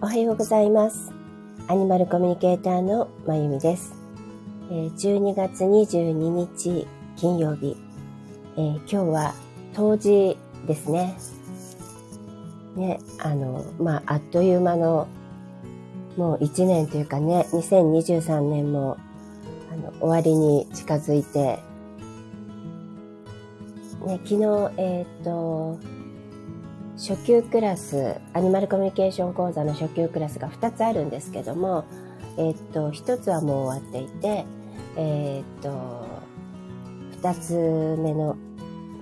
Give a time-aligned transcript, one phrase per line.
[0.00, 1.12] おはようございます。
[1.66, 3.94] アニマルコミュニケーターのまゆみです。
[4.70, 6.86] え12月22日
[7.16, 7.76] 金曜日、
[8.56, 9.34] えー今日は
[9.74, 10.36] 冬至
[10.68, 11.16] ですね。
[12.76, 15.08] ね、あの、まあ、あっという間の
[16.16, 18.98] もう1年というかね、2023年も
[19.72, 21.58] あの終わりに近づいて、
[24.06, 25.76] ね、昨日、えっ、と、
[26.98, 31.84] 初級クラス、アニマルコミュニケーション講座の初級クラスが2つあるんですけども、
[32.36, 34.44] えっ、と、1つはもう終わっていて、
[34.96, 36.06] えっ、と、
[37.22, 38.36] 2つ目の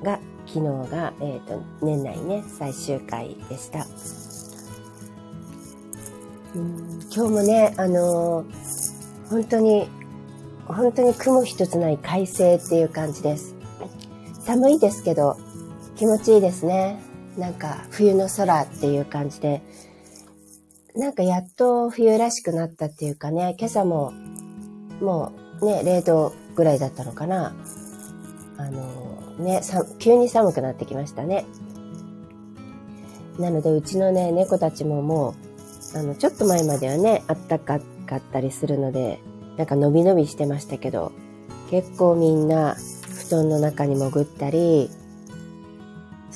[0.02, 3.86] が、昨日が、えっ、と、年内ね、最終回でした。
[6.54, 8.76] うん今日もね、あのー
[9.30, 9.88] 本当に、
[10.66, 13.54] 本当に雲一つない快晴っていう感じです。
[14.40, 15.36] 寒いですけど、
[15.96, 17.00] 気持ちいいですね。
[17.36, 19.62] なんか、冬の空っていう感じで、
[20.94, 24.12] なんかやっと冬らしくなったっていうかね、今朝も、
[25.00, 27.54] もうね、0度ぐらいだったのかな。
[28.56, 29.60] あのね、
[29.98, 31.44] 急に寒くなってきましたね。
[33.38, 35.34] なので、うちのね、猫たちもも
[35.94, 39.20] う、あの、ちょっと前まではね、あったかかったりするので、
[39.58, 41.12] なんか伸び伸びしてましたけど、
[41.70, 42.76] 結構みんな
[43.26, 44.88] 布団の中に潜ったり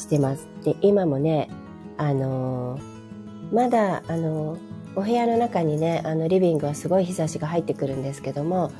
[0.00, 0.48] してます。
[0.64, 1.48] で、今もね、
[1.96, 4.58] あのーまだ、あのー
[4.96, 8.72] お部屋の中にね、あの、リビングはすごい日差しが入ってくるんですけども、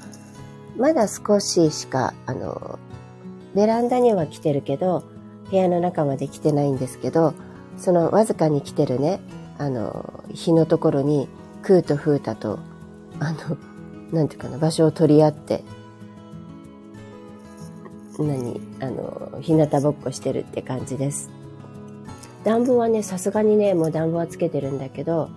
[0.77, 5.05] まだ少ししか、あのーベランダには来てるけど、
[5.51, 7.35] 部屋の中まで来てないんですけど、
[7.77, 9.21] そのわずかに来てるね、
[9.59, 11.29] あの、日のところに、
[11.63, 12.59] クーとフータと、
[13.19, 13.57] あの、
[14.13, 15.65] なんていうかな、場所を取り合って、
[18.25, 21.31] 何、あの、日向ぼっこしてるって感じです。
[22.45, 25.29] 暖房はね、さすがにね、もう暖房はつけてるんだけど、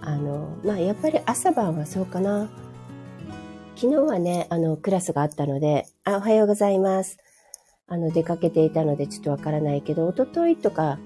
[0.00, 2.48] あの、まあ、やっぱり朝晩はそうかな。
[3.76, 7.18] 昨日はね、あの、クラスがあったので、あ、おはようございます。
[7.86, 10.98] あの、出かけていたのでちょっとわからないけど、一昨日とか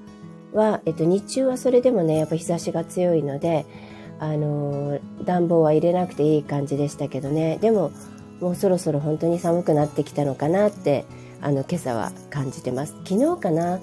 [0.53, 3.67] は、えっと、日中はそれでもね、やっぱ日差しが強いので、
[4.19, 7.59] あの、暖房は入れなくていい感じでしたけどね。
[7.61, 7.91] でも、
[8.43, 11.05] もうそろそろ本当に寒くなってきたのかなって、
[11.41, 12.95] あの、今朝は感じてます。
[13.05, 13.79] 昨日かな、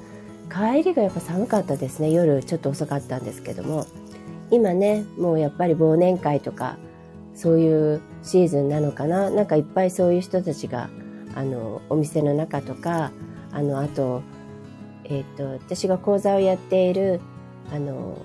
[0.51, 2.11] 帰りがやっぱ寒かったですね。
[2.11, 3.87] 夜ちょっと遅かったんですけども。
[4.51, 6.77] 今ね、もうやっぱり忘年会とか、
[7.35, 9.29] そういうシーズンなのかな。
[9.29, 10.89] なんかいっぱいそういう人たちが、
[11.35, 13.11] あの、お店の中とか、
[13.53, 14.23] あの、あと、
[15.05, 17.21] えっ、と、私が講座をやっている、
[17.73, 18.17] あの、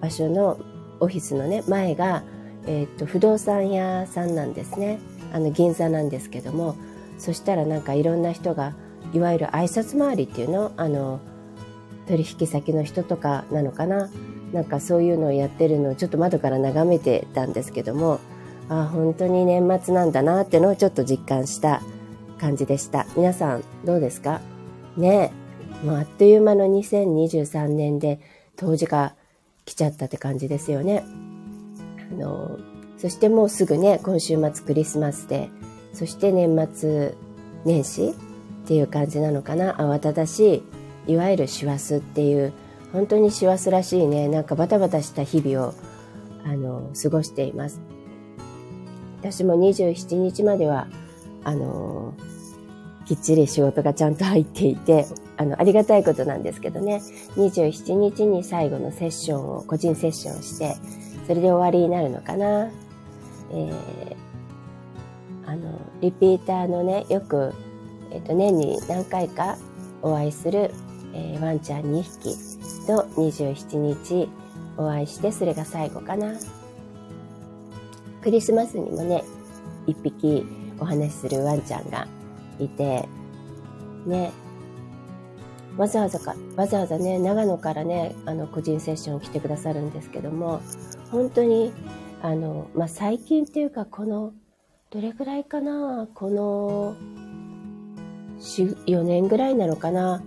[0.00, 0.60] 場所の
[1.00, 2.22] オフィスのね、前が、
[2.68, 5.00] えっ、と、不動産屋さんなんですね。
[5.34, 6.76] あの、銀座なんですけども、
[7.18, 8.74] そしたらなんかいろんな人が、
[9.12, 11.20] いわゆる挨拶回りっていうのあの、
[12.06, 14.10] 取引先の人とかなのかな
[14.52, 18.20] なんかそういうのをやってるのをちょっと窓から眺めてたんですけども、
[18.68, 21.82] ああ、本当に年末なんだなってのをちょっと実感した
[22.38, 23.06] 感じでした。
[23.16, 24.40] 皆さんどうですか？
[24.96, 25.32] ね
[25.82, 28.20] え、もうあっという間の2023年で
[28.56, 29.14] 冬至が
[29.64, 31.04] 来ちゃったって感じですよね。
[32.12, 32.58] あの、
[33.04, 35.50] そしてもうすぐね、今週末クリスマスで、
[35.92, 37.14] そして年末
[37.66, 38.14] 年始っ
[38.66, 40.64] ていう感じなのかな慌ただし
[41.06, 42.54] い、いわゆる師走っていう、
[42.94, 45.74] 本当に師走らしいね、なんかバタバタした日々を、
[46.46, 47.78] あの、過ごしています。
[49.20, 50.88] 私も27日までは、
[51.44, 52.14] あの、
[53.04, 55.04] きっちり仕事がちゃんと入っていて、
[55.36, 57.02] あの、ありがたいことなんですけどね、
[57.36, 60.74] 27日に最後のセッションを、個人セッションをして、
[61.26, 62.70] それで終わりになるのかな。
[63.54, 67.52] えー、あの、リピーターのね、よく、
[68.10, 69.56] えっ、と、年に何回か
[70.02, 70.70] お会いする、
[71.12, 72.36] えーワンちゃん2匹
[72.86, 74.28] と27日
[74.76, 76.34] お会いして、それが最後かな。
[78.22, 79.22] クリスマスにもね、
[79.86, 80.46] 1匹
[80.80, 82.08] お話しするワンちゃんが
[82.58, 83.08] いて、
[84.06, 84.32] ね、
[85.76, 90.60] わざわざか、わざわざね、長野からね、あの、個人セッション来てくださるんですけども、
[91.10, 91.72] 本当に、
[92.24, 94.32] あの、まあ、最近っていうか、この、
[94.90, 96.96] どれぐらいかな、この、
[98.40, 100.22] 4、4年ぐらいなのかな、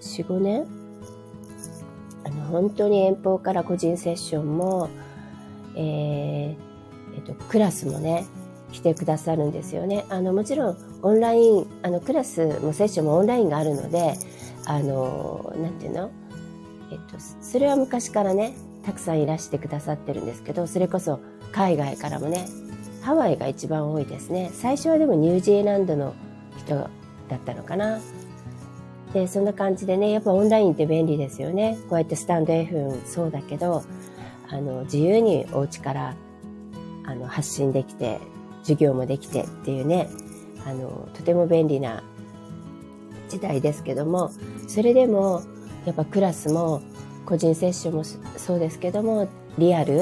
[0.00, 0.66] 4、5年？
[2.24, 4.90] あの、本当に遠方から個人セッションも、
[5.76, 6.56] えー、
[7.14, 8.26] えっと、クラスもね、
[8.72, 10.04] 来てくださるんですよね。
[10.08, 14.14] あの、もちろん、オンライン、あの、クラスもセッションもオンラインがあるので、
[14.66, 16.10] あの、なんていうの？
[16.90, 21.20] えっと、それは昔からね、たくさんいらしてくださってるんですけど、それこそ
[21.52, 22.46] 海外からもね、
[23.02, 24.50] ハワイが一番多いですね。
[24.52, 26.14] 最初はでもニュージーランドの
[26.58, 26.88] 人だ
[27.36, 28.00] ったのかな。
[29.12, 31.78] で、そんな感じでね、やっぱオンラインって便利ですよね。
[31.88, 33.82] こうやってスタンド F そうだけど、
[34.48, 36.14] あの、自由にお家から、
[37.04, 38.18] あの、発信できて、
[38.62, 40.08] 授業もできてっていうね、
[40.66, 42.02] あの、とても便利な
[43.28, 44.30] 時代ですけども、
[44.66, 45.42] それでも、
[45.86, 46.82] やっぱクラスも、
[47.28, 48.04] 個人セッションも
[48.38, 49.28] そうですけども、
[49.58, 50.00] リアル、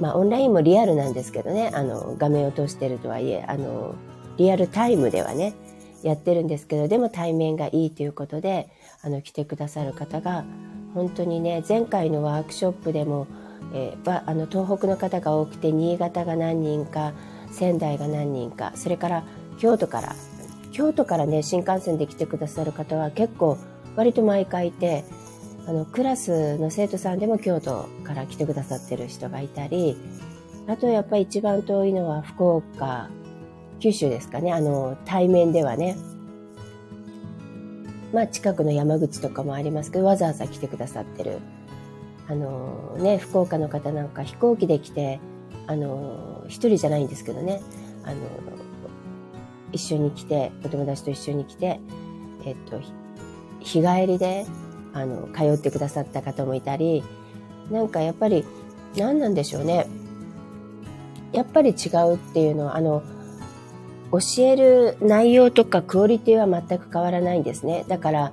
[0.00, 3.94] まあオンラインもリアルなんですけどね、あの、画面を通してるとはいえ、あの、
[4.36, 5.54] リアルタイムではね、
[6.02, 8.68] やってるんですけど、でも対面がいいということで、
[9.02, 10.44] あの、来てくださる方が、
[10.94, 13.28] 本当にね、前回のワークショップでも、
[13.72, 17.12] えー、あの東北の方が多くて新潟が何人か
[17.50, 19.24] 仙台が何人かそれから
[19.58, 20.14] 京都から
[20.72, 23.58] 京都からね新幹線で来てくださる方は結構
[23.96, 25.04] 割と毎回いて
[25.66, 29.96] あのクラスの生徒さんでも京都から来てくださってる人がいたり
[30.68, 33.08] あとやっぱり一番遠いのは福岡
[33.80, 34.52] 九州ですかね。
[34.52, 35.96] あの対面ではね。
[38.12, 41.38] まあ近くの山口とかもありますけどわざわざ来てくださってる。
[42.28, 45.20] あのね福岡の方なんか飛行機で来て
[45.66, 47.60] あの一人じゃないんですけどね。
[48.04, 48.16] あの
[49.72, 51.80] 一緒に来てお友達と一緒に来て
[52.44, 52.80] えっと
[53.60, 54.46] 日帰りで
[55.00, 57.04] あの通ってくださった方もいたり
[57.70, 58.44] なんかやっぱり
[58.96, 59.86] 何なんでしょうね。
[61.32, 63.02] やっぱり違うっていうのはあの
[64.12, 67.84] 教える内容とかクオリティは全く変わらないんですね。
[67.88, 68.32] だから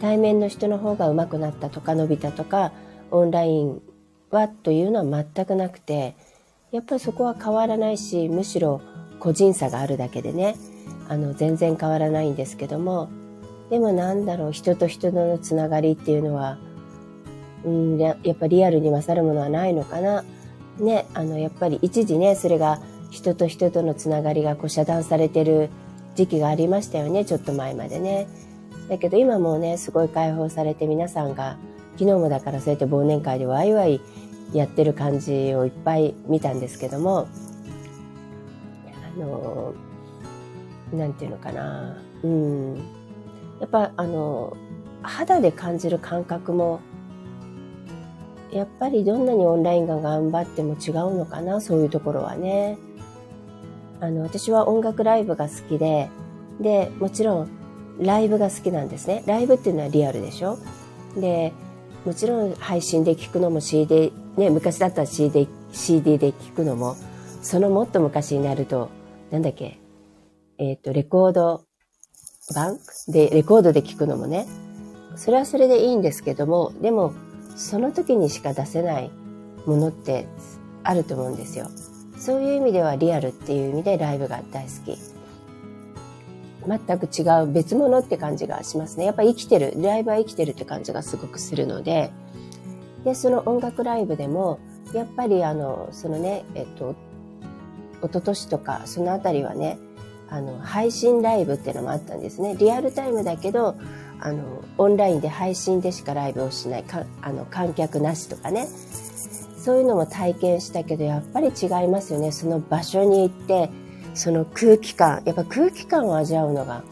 [0.00, 2.72] 対面の人の方が上手くなったとか伸びたとか
[3.10, 3.80] オンライン
[4.30, 6.14] はというのは全くなくて
[6.70, 8.82] やっぱりそこは変わらないしむしろ
[9.18, 10.56] 個人差があるだけでね
[11.08, 13.08] あの全然変わらないんですけども
[13.70, 16.58] でもなんだろう人と人とのつながりっていうのは、
[17.64, 20.24] うん、やっぱリアルに勝るものはないのかな。
[20.78, 22.80] ね、あのやっぱり一時ねそれが
[23.10, 25.70] 人と人とのつながりがこう遮断されてる
[26.14, 28.28] 時期がありましたよねちょっと前までね。
[28.88, 31.56] だけど今もねすごい解放されて皆さんが
[31.98, 34.00] 昨日もだからそうやって忘年会でワイワイ
[34.52, 37.26] やってる感じをいっぱい見たんですけども
[39.16, 39.74] あの
[40.92, 42.95] なんていうのかなうん
[43.60, 44.56] やっぱあの
[45.02, 46.80] 肌で感じる感覚も
[48.50, 52.78] やっぱりどんなにオンラインが頑張っても違うのかなそういうところはね。
[53.98, 56.10] あの私は音楽ライブが好きで
[56.60, 57.48] でもちろん
[57.98, 59.22] ライブが好きなんですね。
[59.26, 60.58] ライブっていうのはリアルでしょ。
[61.16, 61.52] で
[62.04, 66.96] もちろん配信で聞くのも CD ね昔だったら CD, CD で聞くのも
[67.42, 68.90] そのもっと昔になると
[69.30, 69.80] なんだっけ
[70.58, 71.65] えっ、ー、とレコード
[72.54, 72.78] 版
[73.08, 74.46] で、レコードで聞くのもね、
[75.16, 77.12] それはそれでいいんですけども、でも、
[77.56, 79.10] その時にしか出せない
[79.64, 80.26] ものって
[80.82, 81.68] あると思うんですよ。
[82.18, 84.98] そういう意味ではリアルっていう意味でライブが大好き。
[86.66, 89.04] 全く違う別物って感じがしますね。
[89.04, 92.10] やっぱ生きてる、ライブは生きてるって感じがすごくするので、
[93.04, 94.58] で、その音楽ライブでも、
[94.92, 96.94] やっぱりあの、そのね、えっと、
[98.02, 99.78] 一昨年とか、そのあたりはね、
[100.28, 102.56] あの配信ライブっていうのもあったんですね。
[102.58, 103.76] リアルタイムだけど
[104.20, 108.66] あのオンラインで配信でしかライブをしないかあの観客なしとかね。
[109.58, 112.32] そういうのも体験したけどやっぱり違いますよね。
[112.32, 113.70] その場所に行って
[114.14, 115.22] その空気感。
[115.24, 116.82] やっぱ空気感を味わうのが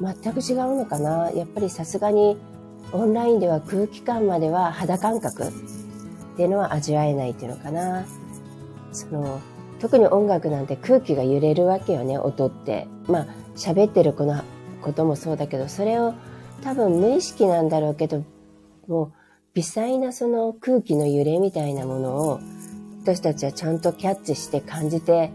[0.00, 1.30] 全く違うのかな。
[1.30, 2.36] やっぱりさすがに
[2.92, 5.50] オンラインでは空気感までは肌感覚っ
[6.36, 8.04] ていうのは味わえないっていうのかな。
[8.92, 9.40] その
[9.80, 12.86] 特に音楽なんて空気が揺れるわけよね音って。
[13.08, 14.42] まあ喋ってるこの
[14.80, 16.14] こともそうだけどそれを
[16.62, 18.24] 多分無意識なんだろうけど
[18.86, 19.12] もう
[19.54, 22.40] 微細なその空気の揺れみたいなものを
[23.02, 25.32] 私たちはちゃんとキャッチして感じて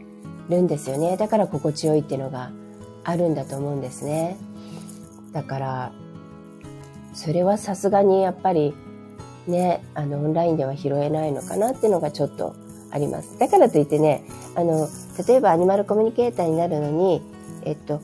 [0.50, 1.18] るんですよね。
[1.18, 2.52] だから心地よいっていうのが
[3.04, 4.38] あるんだと思うんですね。
[5.34, 5.92] だから
[7.14, 8.74] それはさすがにやっぱり
[9.48, 12.56] ねあのオンラインでは拾えないのかなっていうのがちょっと
[12.96, 13.38] あります。
[13.38, 14.24] だからといってね、
[14.56, 14.88] あの、
[15.28, 17.22] 例えばアニマルコミュニケーターになるのに、
[17.64, 18.02] えっと、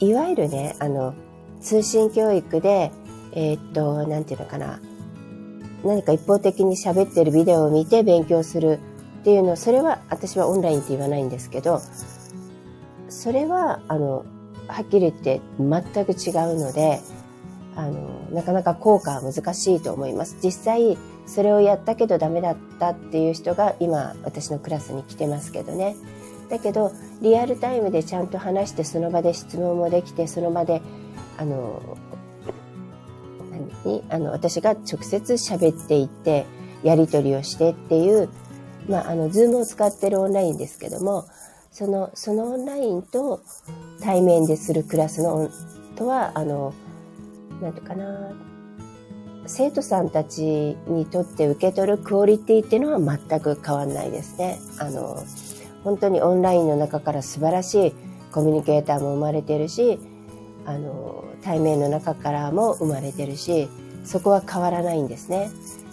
[0.00, 1.14] いわゆるね、あの、
[1.60, 2.90] 通信教育で、
[3.32, 4.80] えっと、なんていうのかな、
[5.84, 8.80] 何か一方的に喋ってるビデオを見て勉強する
[9.20, 11.82] っていうの、それは私はオンラインって言わないんですけど、
[13.10, 14.24] それは、あの、
[14.68, 17.00] はっきり言って全く違うので、
[17.76, 20.38] あの、なかなか効果は難しいと思います。
[20.42, 20.96] 実際、
[21.28, 25.94] それをやったけどダメだったっていう人が今、私のクラスに来てますけどね。
[26.48, 30.80] だけど、リアルタイムでちゃんと話して、その場で質問もできて、その場で、
[31.36, 31.82] あの、
[33.84, 34.02] 何？
[34.08, 36.46] あの、私が直接喋っていって、
[36.82, 38.30] やり取りをしてっていう、
[38.88, 41.26] まあ、あの、ズームを使ってるオンラインですけども、
[41.70, 43.42] その、そのオンラインと
[44.00, 45.50] 対面でするクラスの
[45.96, 46.72] とは、あの、
[47.60, 48.32] なんていうかな、
[49.48, 54.60] 生徒さんたちにとって受け取るクオリティっていうのは全く変わんないですね。
[54.78, 55.24] あの、
[55.82, 57.94] 本当にオンラインの中から素晴らしい
[58.30, 59.98] コミュニケーターも生まれてるし、
[60.66, 63.68] あの、対面の中からも生まれてるし、
[64.04, 65.50] そこは変わらないんですね。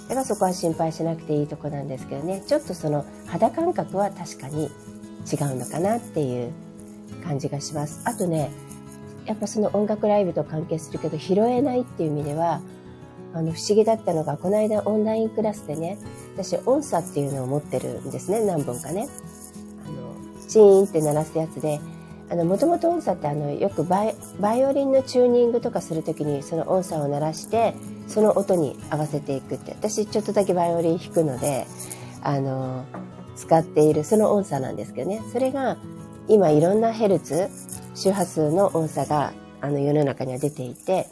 [0.09, 6.51] だからそこは心配しなくていいとこなんですけどね、ちょっとその肌感覚は確かに違うのかなっていう
[7.23, 8.01] 感じがします。
[8.03, 8.51] あとね、
[9.25, 12.61] やっぱその音楽ライブと関係するけど拾えないっていう意味では、
[13.35, 15.97] あの不思議だったのが、この間オンラインクラスでね、
[16.37, 19.09] 私音差っていうのを持ってるんですね、何本かね。
[19.85, 21.81] あの、チーンって鳴らすやつで、
[22.29, 24.15] あの、もともと音差ってあの、よくバイ
[24.65, 27.75] オリンのチューニングとかするときにその音差を鳴らして、
[28.07, 29.71] その音に合わせていくって。
[29.71, 31.67] 私ちょっとだけバイオリン弾くので、
[32.21, 32.85] あの、
[33.35, 35.21] 使っているその音差なんですけどね。
[35.33, 35.75] それが
[36.29, 37.49] 今いろんなヘルツ、
[37.95, 41.09] 周波数の音差があの世の中には出ていて、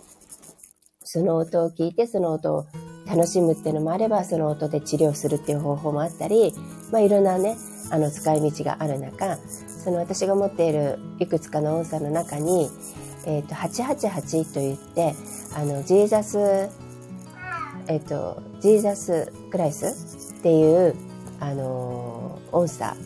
[1.13, 2.65] その音を聞いて、その音を
[3.05, 6.55] 楽しむっていうのもあれば、その音で治療するっていう方法もあったり、
[6.91, 7.55] まあいろんなね、
[7.91, 12.67] あの使い道がある中、その私が持っているいくつかの音差の中に、
[13.27, 15.13] えっ、ー、と、888と言って、
[15.55, 16.39] あの、ジーザス、
[17.87, 20.95] えっ、ー、と、ジーザスクライスっていう、
[21.39, 22.97] あの、音差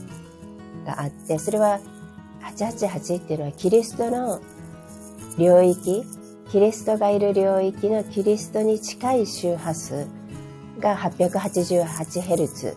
[0.85, 1.81] があって、それは
[2.41, 4.39] 888っていうのはキリストの
[5.37, 6.05] 領域
[6.51, 10.07] キリストがいる領域のキリストに近い周波数
[10.79, 12.75] が 888Hz っ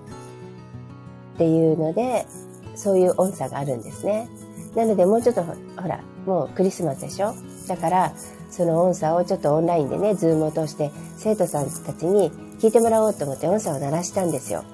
[1.39, 2.27] ていうので、
[2.75, 4.29] そういう音差があるんですね。
[4.75, 5.55] なのでもうちょっとほ
[5.87, 7.35] ら、もうクリスマスでしょ？
[7.69, 8.13] だから、
[8.51, 14.65] その音差をちょっとオンラインでね、ズームを通して生徒さんたちに聞いてもらおうと思って音差を鳴らしたんですよ。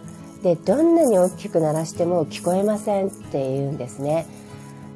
[0.42, 4.26] で、どんなに大きく鳴らしても聞こえませんって言うんですね。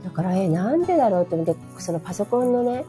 [0.04, 2.84] だから、え、なんでだろうと思って、そのパソコンのね、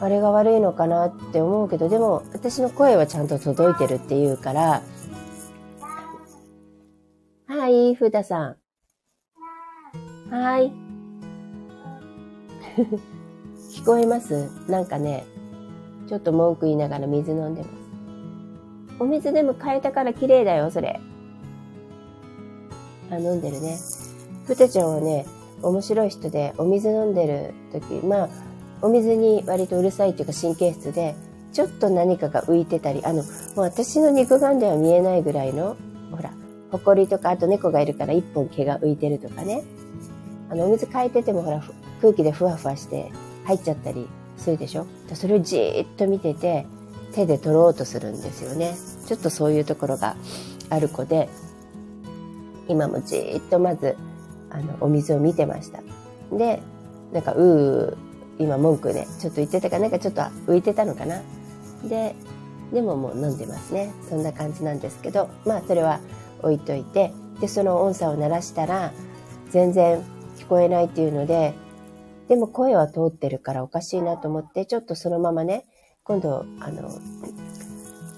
[0.00, 4.82] あれが悪いのかなって思うけど、でも私の声はちゃんと届いてるっていうから、
[7.46, 8.56] はい、ふださん。
[10.30, 10.72] はい。
[13.72, 14.50] 聞こえます？
[14.68, 15.24] なんかね、
[16.08, 17.74] ちょっと文句言いながら水飲んでます。
[18.98, 21.00] お水でも変えたから綺麗だよ、それ。
[23.10, 23.78] あ、飲んでるね。
[24.46, 25.26] ふたちゃんはね、
[25.62, 28.28] 面白い人で、お水飲んでる時、まあ、
[28.82, 31.14] お水に割とうるさいというか神経質で、
[31.52, 33.22] ちょっと何かが浮いてたり、あの、も
[33.56, 35.76] う私の肉眼では見えないぐらいの、
[36.10, 36.32] ほら、
[36.70, 39.62] 埃とか、あと猫がいるから一本毛が浮いてるとかね。
[40.50, 41.62] あの、お水変えててもほら、
[42.00, 43.10] 空気でふわふわして
[43.44, 44.06] 入っちゃったり
[44.36, 46.66] するでしょそれをじーっと見てて、
[47.12, 48.76] 手で取ろうとするんですよね。
[49.06, 50.16] ちょっとそういうところが
[50.68, 51.28] ある子で、
[52.68, 53.96] 今もじーっとまず、
[54.50, 55.80] あの、お水を見てました。
[56.36, 56.60] で、
[57.12, 58.05] なんか、うー、
[58.38, 61.22] 今文句ね、ちょっと言ってたかなんかちょっと浮いてたのかな。
[61.84, 62.14] で、
[62.72, 63.92] でももう飲んでますね。
[64.08, 66.00] そんな感じなんですけど、まあそれは
[66.42, 68.92] 置いといて、で、その音差を鳴らしたら、
[69.50, 70.02] 全然
[70.36, 71.54] 聞こえないっていうので、
[72.28, 75.64] でも声は通ってるからおかしいなと思って、ちょっとそのままね、
[76.02, 76.90] 今度、あの、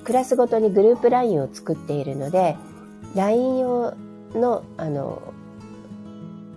[0.04, 2.56] クラスごとにグループ LINE を作っているので、
[3.14, 3.94] LINE 用
[4.34, 5.34] の、あの、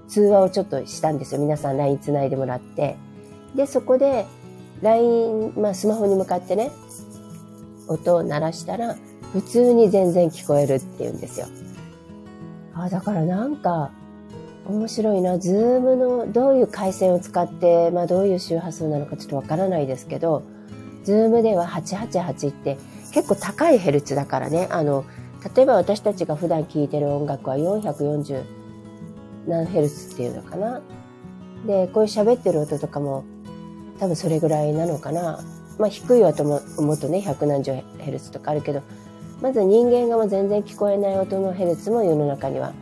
[0.08, 1.42] 通話をちょっとしたんですよ。
[1.42, 2.98] 皆さん LINE つないでもらって。
[3.56, 4.26] で、そこで
[4.82, 6.72] LINE、まあスマホに向かってね、
[7.88, 8.96] 音を鳴らしたら、
[9.34, 11.48] 普通に全然聞こえるって言うんですよ。
[12.74, 13.92] あ、だからなんか、
[14.68, 15.40] 面白いな。
[15.40, 20.44] ズームのどういう回線を使って、まあどういう周波数なのかちょっとわからないですけど、
[21.04, 22.78] ズームでは888って
[23.12, 24.68] 結構高いヘルツだからね。
[24.72, 25.06] あの、
[25.56, 28.44] 例えば私たちが普段聴いてる音楽は440
[29.48, 30.82] 何ヘルツっていうのかな。
[31.66, 33.26] で、こういう喋ってる音とかも
[34.02, 35.40] 多分それぐらいなのかな。
[35.78, 38.82] まあ低い音ももっとね、100何十ヘルツとかあるけど、
[39.44, 42.74] まず人間がも全然聞こえない音のヘルツも世の中には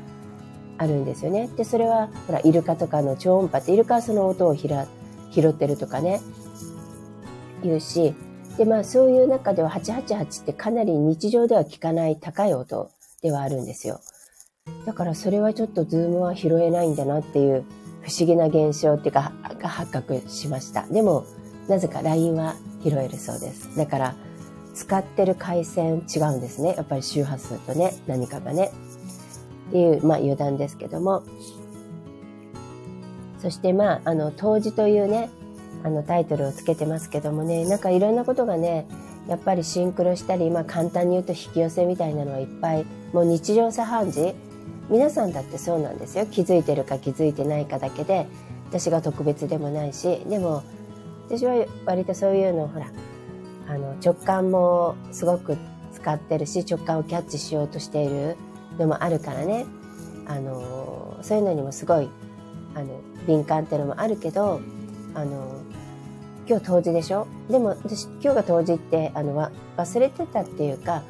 [0.78, 1.50] あるんですよね。
[1.58, 4.70] で、それは、ほら、イルカとかの超音波って、イルカはその音を拾
[5.50, 6.22] ってるとかね、
[7.64, 8.16] 言うし、
[8.58, 14.00] で、まあそういう中では888ってかなり日常では聞かない高い音ではあるんですよ。
[14.86, 17.66] だからそれはちょっとズームは拾えないんだなっていう
[18.02, 20.86] 不思議な現象っていうか、が発覚しました。
[20.88, 21.26] でも、
[21.68, 23.76] なぜか LINE は拾えるそうです。
[23.78, 24.16] だから、
[24.74, 26.74] 使ってる回線違うんですね。
[26.78, 28.72] やっぱり周波数とね、何かがね。
[29.70, 31.24] っていう、まあ余談ですけども。
[33.40, 35.30] そしてまあ、あの、当時というね、
[35.84, 38.86] あのタイトルをつけてますけどもね、なんかいろんなことがね、
[39.28, 44.36] やっぱりシンクロしたり、まあ簡単に言うと引き寄せみたいなのはいっぱい、もう日常茶飯事
[44.90, 48.28] 皆さんだってそうなんですよ気づいてるか気づいてないかだけで
[48.70, 50.64] 私が特別でもないしでも
[51.28, 52.88] 私は割とそういうのほら
[53.70, 55.56] あの、直感もすごく
[55.94, 58.36] 使ってるし、直感をキャッチしようとしている
[58.80, 59.68] のもあるからね。
[60.26, 62.10] あの、そういうのにもすごい、
[62.74, 64.60] あの、敏感っていうのもあるけど、
[65.14, 65.62] あの、
[66.48, 67.28] 今日冬至でしょ？
[67.48, 71.04] でも私今日が冬至ってあの忘れてたっていうか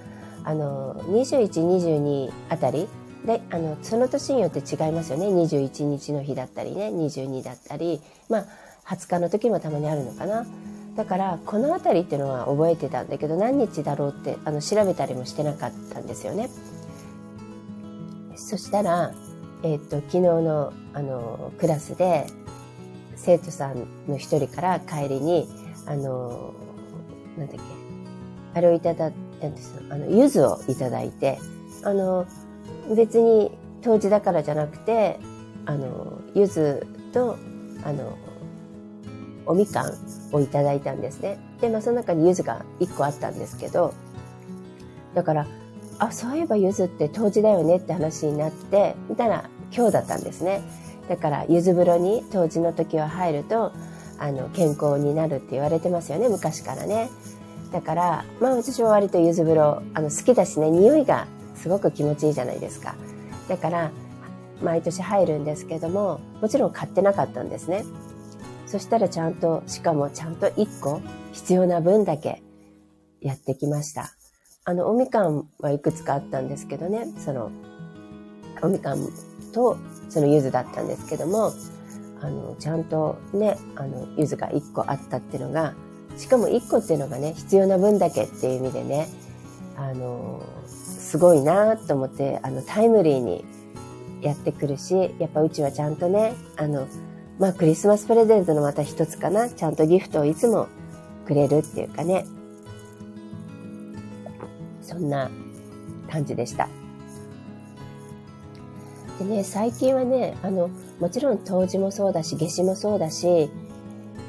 [0.44, 2.90] あの2122あたり
[3.30, 5.28] であのその年によって違いますよね。
[5.28, 6.88] 21日の日だったりね。
[6.88, 8.02] 22だったり。
[8.28, 8.46] まあ
[8.88, 10.48] 20日の時もたまにあるのかな。
[10.96, 16.50] だからこの辺りっていうのは覚えてたんだけど何日だろうってあの調べたりもしてなかったんですよね。
[18.36, 19.14] そしたら、
[19.62, 22.26] えー、っと昨日のあのクラスで
[23.16, 25.48] 生徒さんの一人から帰りに、
[25.86, 26.56] あの、
[27.38, 27.62] なんだっけ、
[28.56, 29.80] あれをいただいたんです。
[29.92, 31.38] あの、柚子をいただいて、
[31.84, 32.26] あの、
[32.96, 35.20] 別に当時だからじゃなくて、
[35.66, 37.38] あの、柚子と、
[37.84, 38.18] あの、
[39.46, 39.94] おみかん
[40.32, 41.40] をいただいたんですね。
[41.62, 43.94] で、まあその中に柚子が1個あったんですけど、
[45.14, 45.48] だから、
[45.98, 50.62] あ、そういえば柚子って当時だよねって話になって、みたいな今日だったんですね。
[51.10, 53.74] だから柚子風呂に当時の時は入ると
[54.20, 57.10] あの健康になるって言われてますよね昔からね
[57.72, 61.28] だからまあ私は割と柚子風呂あの好きだしね匂いが
[61.62, 62.96] すごく気持ちいいじゃないですか。
[63.48, 63.92] だから
[64.62, 67.86] 毎年入るんですけどももちろん買ってなかったんですね。
[68.66, 71.02] そしたらちゃんとしかもちゃんと1個
[71.32, 72.44] 必要な分だけ
[73.22, 74.14] やってきました。
[74.66, 77.08] あのおみかんはいくつかあったんですけどね。
[77.18, 77.52] その
[78.62, 79.08] おみかん
[79.54, 79.78] と
[80.10, 81.54] その柚子だったんですけども、
[82.22, 85.74] あの、ちゃんとね、あの、柚子が1個あったっていうのが、
[86.18, 89.08] しかも1個っていうのがね、必要な分だけっていう意味でね、
[89.78, 90.42] あの、
[91.10, 93.44] すごいなと思って、あの、タイムリーに
[94.22, 96.86] やってくるし、やっぱうちはちゃんとね、あの、
[97.40, 100.68] まあクリスマスプレゼントのまた一つかな、ちゃんとギフトをいつも
[101.26, 102.28] くれるっていうかね、
[104.84, 105.32] そんな
[106.12, 106.70] 感じでした。
[109.18, 113.50] でね、最近はね、あの、もちろん冬至もそうだし、夏至もそうだし、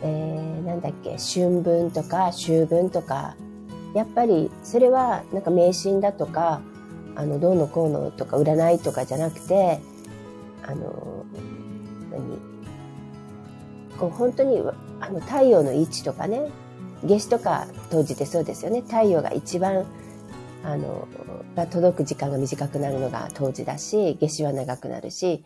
[0.00, 3.36] えー、なんだっけ、春分とか秋分とか、
[3.94, 6.62] やっぱりそれはなんか迷信だとか、
[7.16, 9.80] あの、どうのこうのとか占いとかじゃなくて、
[10.66, 11.24] あの、
[12.10, 12.38] 何？
[13.98, 14.62] こう本当に
[15.00, 16.48] あの太陽の位置とかね、
[17.02, 18.80] 夏至とか冬至ってそうですよね。
[18.80, 19.84] 太陽が一番
[20.64, 21.06] あの、
[21.56, 25.44] が届く時間が短くなるのが冬至だし、夏至は長くなるし、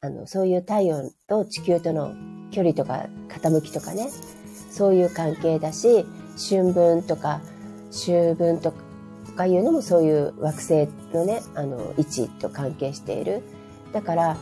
[0.00, 2.14] あの、そういう太陽と地球との
[2.50, 4.08] 距離とか傾きとかね、
[4.70, 6.06] そういう関係だし、
[6.48, 7.40] 春分とか
[7.90, 8.78] 秋分とか
[9.44, 13.42] いうのもそういう惑星のね、あの、位置と関係している。
[13.92, 14.36] だから、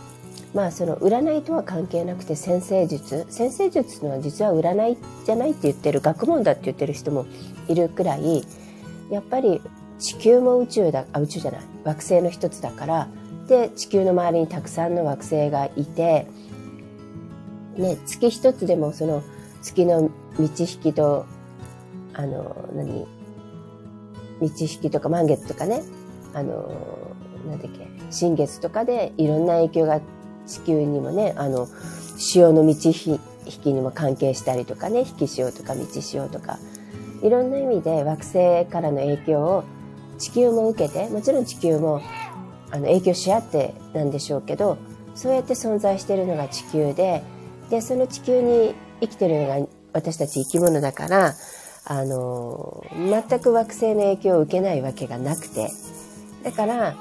[0.54, 3.26] まあその占いとは関係なくて先生術。
[3.28, 7.26] 先生術のは実は占いじゃないって言ってる学問だって言ってる人も
[7.66, 8.44] いるくらい
[9.10, 9.60] やっぱり
[9.98, 11.60] 地球も宇宙だあ宇宙じゃない。
[11.82, 13.08] 惑星の一つだから。
[13.48, 16.26] で地球の周りにたくさんの惑星がいて、
[17.76, 19.22] ね、月一つでもその
[19.60, 21.26] 月の満ち引きと
[22.12, 23.06] あの何？
[24.44, 25.82] 満ち引きとか満月とかね。
[26.34, 26.68] あの
[27.48, 27.88] なんだっけ。
[28.10, 30.00] 新月とかでいろんな影響が
[30.46, 31.66] 地球にもねあの
[32.16, 35.00] 潮の満ち引きにも関係したりとかね。
[35.00, 36.58] 引き潮とか満ち潮とか。
[37.22, 39.64] いろんな意味で惑星からの影響を
[40.18, 42.02] 地球も受けてもちろん地球も
[42.70, 44.76] あの影響し合ってなんでしょうけど
[45.14, 47.22] そうやって存在しているのが地球で
[47.70, 51.34] でその地球に生きてるのが私たち生き物だから
[51.86, 55.70] あの全く惑星の影響を受けないわけがなくて。
[56.42, 56.94] だから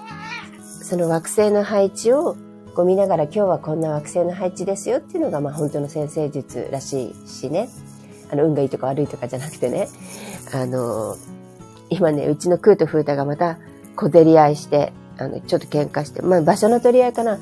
[0.81, 2.37] その惑星の配置を
[2.75, 7.69] こう見ながら今日はこんな惑星の配置ですよっていうのがまあ本当の先生術らしいしね。
[8.31, 9.87] あの運がいいとか悪いとかじゃなくてね。
[10.53, 11.17] あの
[11.89, 13.59] 今ね、うちのクーとフータがまた
[13.95, 17.37] 小競り合いして、あの、ちょっと喧嘩して、まあ場所の取り合いかな。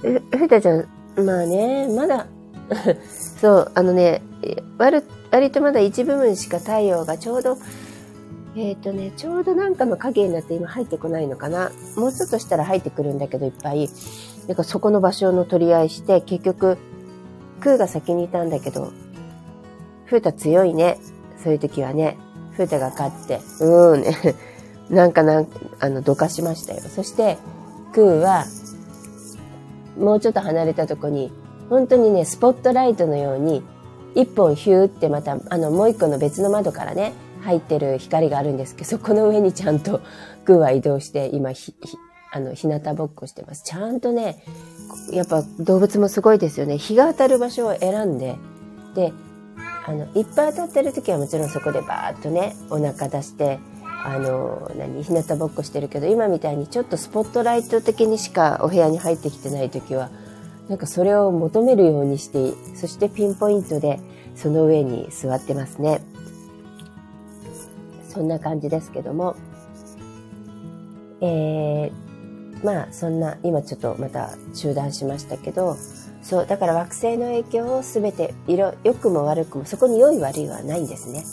[0.00, 2.26] フータちゃん、まあね、まだ
[3.40, 4.22] そう、あのね、
[4.78, 7.58] 割割とまだ一部分しか太陽がちょうど、
[8.56, 11.70] えっ、ー、とね、ちょうどなんかの影になって今入ってこないのかな。
[11.96, 13.90] もうちょっとしたら入ってくるんだけどいっぱい。
[14.46, 16.78] だかそこの場所の取り合いして、結局、
[17.60, 18.92] クーが先にいたんだけど、
[20.06, 20.98] フータ強いね。
[21.42, 22.16] そういう時はね。
[22.52, 24.16] フータが勝って、うーんね、
[24.88, 25.46] なんかなん、
[25.78, 26.80] あの、どかしましたよ。
[26.80, 27.36] そして、
[27.92, 28.46] クーは、
[29.98, 31.30] もうちょっと離れたとこに、
[31.68, 33.62] 本当にね、スポットライトのように、
[34.14, 40.00] 一本ヒューってまた、あの、もう一個の別の窓からね、入ってる光があるんですけど、そこの上にちゃんと、
[40.44, 41.96] クーは移動して、今、ひ、ひ
[42.32, 43.64] あの、日向ぼっこしてます。
[43.64, 44.42] ちゃんとね、
[45.12, 46.78] やっぱ動物もすごいですよね。
[46.78, 48.36] 日が当たる場所を選んで、
[48.94, 49.12] で、
[49.86, 53.60] あのいっぱい当たってる時はもちろんそこでバーッとねお腹出して
[54.04, 60.10] あの何日向ぼっこしてるけど今みたいにちょっとスポットライト的にしかお部屋に入ってきてない時は
[60.68, 64.00] なんかそれを求めるようにしてそしてピンポイントで
[64.34, 66.00] その上に座ってますね。
[68.08, 69.36] そんな感じですけども。
[71.20, 75.76] えー、まあそんな今ちょっとまた中断しましたけど
[76.22, 81.24] そうだから惑星の影響を全て色良くも悪くもそこに良い悪いはないんですね。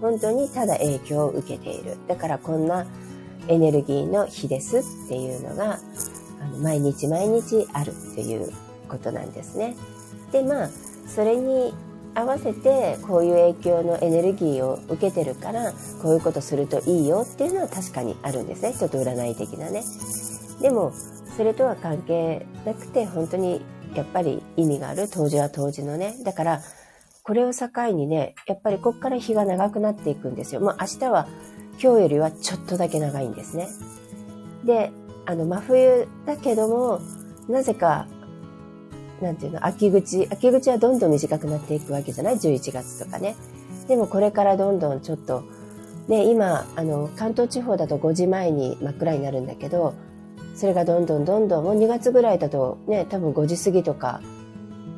[0.00, 1.96] 本当にただ影響を受けている。
[2.06, 2.86] だからこんな
[3.48, 5.78] エネルギーの日ですっていうのが
[6.40, 8.52] あの毎日毎日あるっていう
[8.86, 9.76] ことなんですね。
[10.32, 10.70] でまあ
[11.06, 11.74] それに
[12.14, 15.72] 合わせてこういう影響のエネルギーを受けてるから
[16.02, 18.72] こういうことするといいよっていうのは確かにあるんですね。
[18.72, 19.82] ちょっと占い的なね。
[20.62, 20.92] でも
[21.36, 23.60] それとは関係なくて本当に
[23.94, 25.08] やっぱり意味がある。
[25.12, 26.16] 当時は当時のね。
[26.24, 26.62] だから
[27.22, 30.62] これを境にねやっぱりこっから日が長くなっていくんですよ。
[30.62, 31.28] もう明日は
[31.72, 33.68] 今日よりはちょっとだけ長いんですね。
[34.64, 34.90] で
[35.26, 37.00] あの真冬だけども
[37.48, 38.06] なぜか
[39.20, 43.36] なんていうの、秋口、秋口はどんどん短くなっていくわけじゃない ?11 月とかね。
[43.88, 45.44] でもこれからどんどんちょっと、
[46.08, 49.94] ね、今、あの、関東地方だと5時前に真っ暗になるんだけど、
[50.54, 54.20] それがどんどんどんどん、もう2月ぐらいだとね、多分5時過ぎとか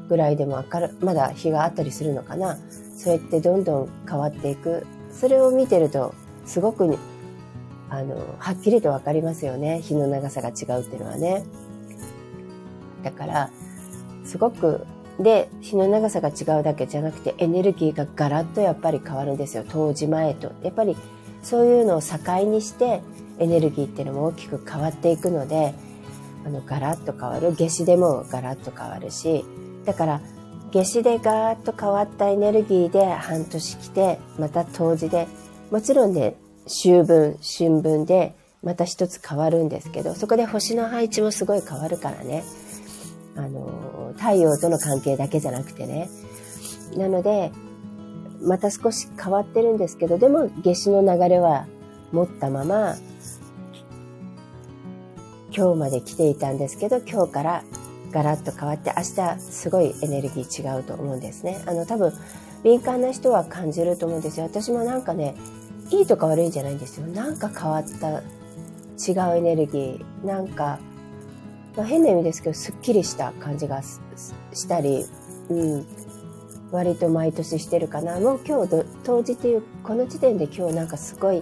[0.09, 2.59] ぐらいでも明る、まだ日があったりするのかな。
[2.97, 4.87] そうやってどんどん変わっていく。
[5.11, 6.99] それを見てると、すごく、
[7.91, 9.81] あの、はっきりとわかりますよね。
[9.81, 11.45] 日の長さが違うっていうのはね。
[13.03, 13.51] だから、
[14.29, 14.87] すごく
[15.19, 19.65] で日の長さが違うだけじゃなくてエネルギーがガラッとやっぱり変わるんですよ。
[19.69, 20.53] 当時前と。
[20.63, 20.97] やっぱり
[21.43, 23.01] そういうのを境にして
[23.39, 25.75] エネルギーっていうのも大きく変わっていくので
[26.45, 27.57] あのガラッと変わる。
[27.59, 29.45] 夏至でもガラッと変わるし。
[29.87, 30.21] だから
[30.73, 35.27] 夏至でガーッと変わったエネルギーで半年来てまた冬至で
[35.71, 36.37] もちろんね
[36.67, 42.45] 秋分春分でまた一つ変わるんですけどそこで星の配置もすごい変わるからね。
[43.39, 43.71] あの、
[44.19, 46.11] 太陽との関係だけじゃなくてね。
[46.97, 47.53] なので、
[48.43, 51.67] また少し変わってるんですけど、でも夏至の流れは
[52.13, 52.97] 持ったまま、
[55.57, 57.65] 今日まで来ていたんですけど、今日から
[58.13, 61.63] ガラッと変わって、明日すごいエネルギー違うと思うんですね。
[61.67, 62.13] あの、多分、
[62.63, 64.47] 敏感な人は感じると思うんですよ。
[64.47, 65.35] 私もなんかね、
[65.91, 67.07] いいとか悪いんじゃないんですよ。
[67.07, 68.11] なんか変わった
[68.99, 70.27] 違うエネルギー。
[70.27, 70.79] なんか、
[71.79, 75.07] まあ、変な意味ですけど、すっきりした感じがしたり、
[75.49, 75.87] うん、
[76.73, 78.19] 割と毎年してるかな。
[78.19, 81.41] もう今日当時っていう、この時点で今日なんかすごい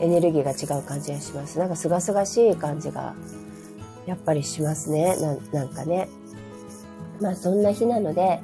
[0.00, 1.60] エネルギーが違う感じがします。
[1.60, 3.14] なんかすがすがしい感じが
[4.06, 5.16] やっぱりしますね。
[5.52, 6.08] ななんかね。
[7.20, 8.40] まあそんな日なので、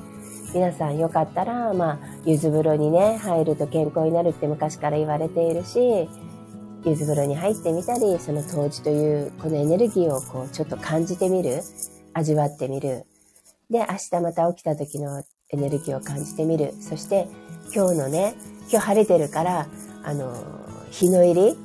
[0.54, 6.08] 皆さんよかったら、まあ、柚子風呂にね、入ると健康になるって昔から言われているし、
[6.84, 11.62] 柚子風呂に入ってみたり、その当時というこのエネルギーをこうちょっと感じてみる、
[12.12, 13.06] 味わってみる。
[13.70, 16.74] で、明日また起きた時のエネルギーを感じてみる。
[16.80, 17.26] そして
[17.74, 18.34] 今日のね、
[18.70, 19.66] 今日晴れてるから、
[20.02, 20.34] あの、
[20.90, 21.56] 日の入り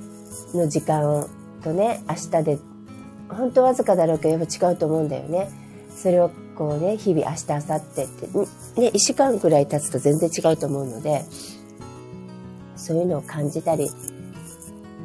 [0.53, 1.27] の時間
[1.63, 2.57] とね、明日で、
[3.29, 5.49] 本当わずかだろうけど、やっぱ違うと思うんだよね。
[5.95, 11.25] それをこうね、日々明日、明後日って、ね、1週間ぐらい経つと全然違うと思うので、
[12.75, 13.89] そういうのを感じたり、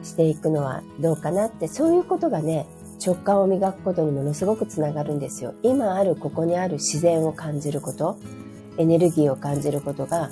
[0.04, 2.66] していくのはどうかなって、そういうことがね、
[3.04, 5.54] 直感を磨くことにものすごくつながるんですよ。
[5.62, 8.16] 今あるここにある自然を感じること、
[8.78, 10.30] エネルギーを感じることが、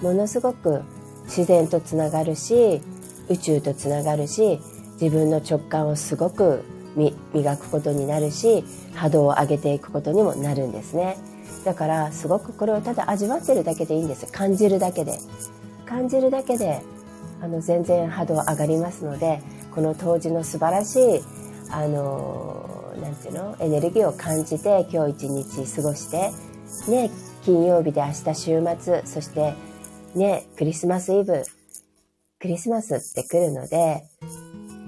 [0.00, 0.82] ものすごく
[1.24, 2.80] 自然とつながるし、
[3.28, 4.60] 宇宙とつながるし、
[5.00, 6.62] 自分の直感をすごく
[7.32, 11.16] 磨くことになるし、波動を上げていくことにもなるんですね。
[11.64, 14.26] だからすごくこれをただ味わってるだけでいいんです。
[14.30, 15.18] 感じるだけで。
[15.86, 16.82] 感じるだけで
[17.40, 21.20] あの全然波動上がりますのでこの当時の素晴らしい
[21.70, 26.30] あのなんていうのエネルギーを感じて今日一日過ごして
[26.90, 27.10] ね
[27.42, 29.54] 金曜日で明日週末そして
[30.14, 31.42] ねクリスマスイブ
[32.40, 34.04] クリスマスって来るので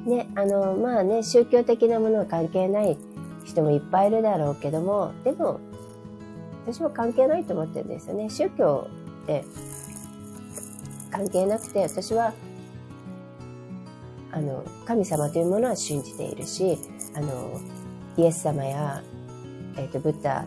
[0.07, 2.97] ねあのまあね宗教的なものは関係ない
[3.45, 5.61] 人もいっぱいいるだろうけどもでも
[6.67, 8.29] 私は関係ないと思ってるんですよね。
[8.29, 8.89] 宗教
[9.23, 9.45] って
[11.17, 12.35] 関係なくて私は
[14.33, 16.77] あの神様というものは信じているし
[17.15, 17.59] あの
[18.19, 19.03] イエス様や、
[19.79, 20.45] えーと、ブッダ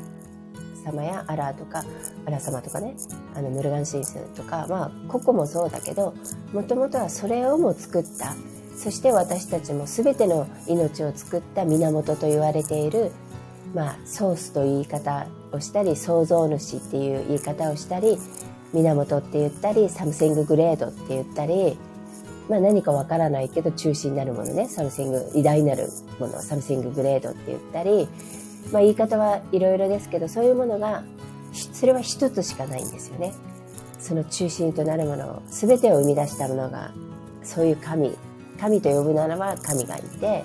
[0.86, 1.84] 様やアラーとか
[2.27, 2.95] アラ様とかね
[3.34, 6.13] あのムルガン神とかまあ個々もそうだけど
[6.53, 8.36] もともとはそれをも作った。
[8.77, 13.12] そして私たちも全ての命を作った源と言われている、
[13.75, 18.17] まあ、ソースという言い方をしたり創造主っていう言い方をしたり
[18.73, 21.77] 源って言ったり、 something great って言ったり、
[22.49, 28.08] まあ何かわからないけど中心になるものね、 something、偉大なるもの、 something great って言ったり、
[28.71, 31.03] まあ言い方はいろいろですけど、そういうものが、
[31.53, 33.34] それは一つしかないんですよね。
[33.99, 36.91] その中心となるものを、全てを生み出したものが、
[37.43, 38.15] そういう神、
[38.60, 40.43] 神と呼ぶならば神がいて、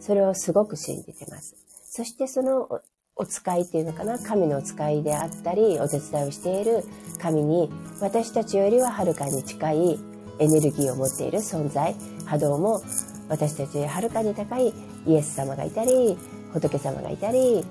[0.00, 1.56] それをすごく信じてます。
[1.84, 2.80] そしてその
[3.16, 6.84] お使いっていうのかな、神のお使いであったり、お手伝いをしている
[7.20, 10.00] 神に、私たちよりははるかに近い
[10.40, 11.94] エネルギーを持っている存在、
[12.26, 12.82] 波動も
[13.28, 14.74] 私たちよりはるかに高い
[15.06, 16.18] イエス様がいたり、
[16.52, 17.64] 仏様がいたり、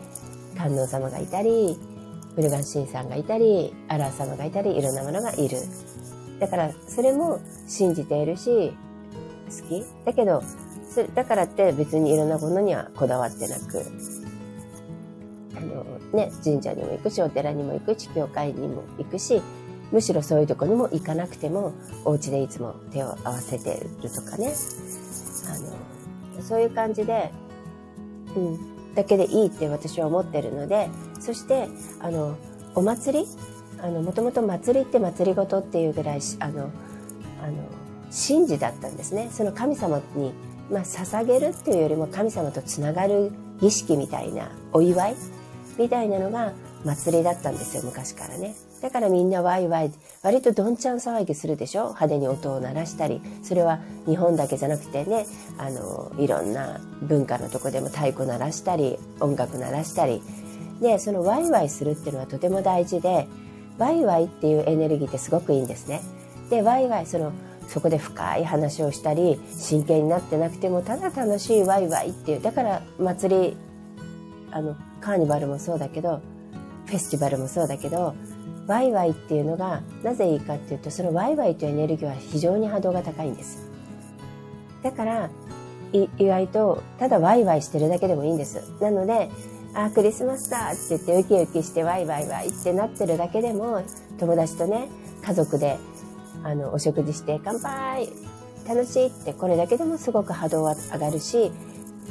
[0.57, 1.77] 観音様がいたり、
[2.37, 5.57] ブルガン神さんがいたり、アラー様がいたり、いろんなものがいる。
[6.39, 8.73] だから、それも信じているし、
[9.49, 9.85] 好き？
[10.05, 10.41] だけど、
[11.15, 13.83] だからって別にいろんなものにはこだわってなく、
[15.63, 19.41] のね、神社にも行くし、お寺にも行くし、教会にも行くし、
[19.91, 21.73] むしろそういうとこにも行かなくても、
[22.05, 24.53] お家でいつも手を合わせてるとかね。
[25.47, 27.31] あの、そういう感じで、
[28.35, 31.67] うん、だけでいいって私は思ってるので、そして、
[31.99, 32.35] あの、
[32.75, 33.27] お祭り？
[33.81, 36.69] あの、もともと祭りって祭りごとっていうぐらい、あの、
[37.41, 37.53] あの、
[38.09, 39.29] 神事だったんですね。
[39.31, 40.33] その神様に、
[40.71, 45.15] まあ、捧げるっていうよりも神様とつながる儀式みたいなお祝い
[45.77, 46.53] みたいなのが
[46.85, 48.55] 祭りだったんですよ、昔からね。
[48.81, 51.83] だからみんなワイワイ、割とどんちゃん騒ぎするでしょ？
[51.83, 53.21] 派手に音を鳴らしたり。
[53.41, 55.25] それは日本だけじゃなくてね、
[55.57, 60.21] あの、いろんな文化のとこでも太鼓鳴らしたり、音楽鳴らしたり。
[60.81, 63.27] で、そのワイワイするっていうのはとても大事で、
[63.77, 66.01] ワイワイっていうエネルギーってすごくいいんですね。
[66.49, 67.31] で、ワイワイ、その、
[67.69, 73.57] そこで深い話をしたり、真剣になってなくても、ただ楽しいワイワイっていう、だから祭り、
[74.51, 76.21] あの、カーニバルもそうだけど、
[76.85, 78.15] フェスティバルもそうだけど、
[78.67, 83.69] ワイワイっていうのがなぜいいかっていうと、そのワイワイというエネルギーは非常に波動が高いんです。
[84.81, 85.29] だから、
[85.91, 88.63] 意外と、ただワイワイしてるだけでもいいんです。
[88.79, 89.29] なので、
[89.75, 93.81] あ、クリスマスだって言ってウキウキしてワイワイワイってなってるだけでも、
[94.19, 94.87] 友達とね、
[95.25, 95.77] 家族で、
[96.43, 98.09] あの、お食事して乾杯
[98.67, 101.51] 楽しいってこれだけでもすごく波動は上がるし、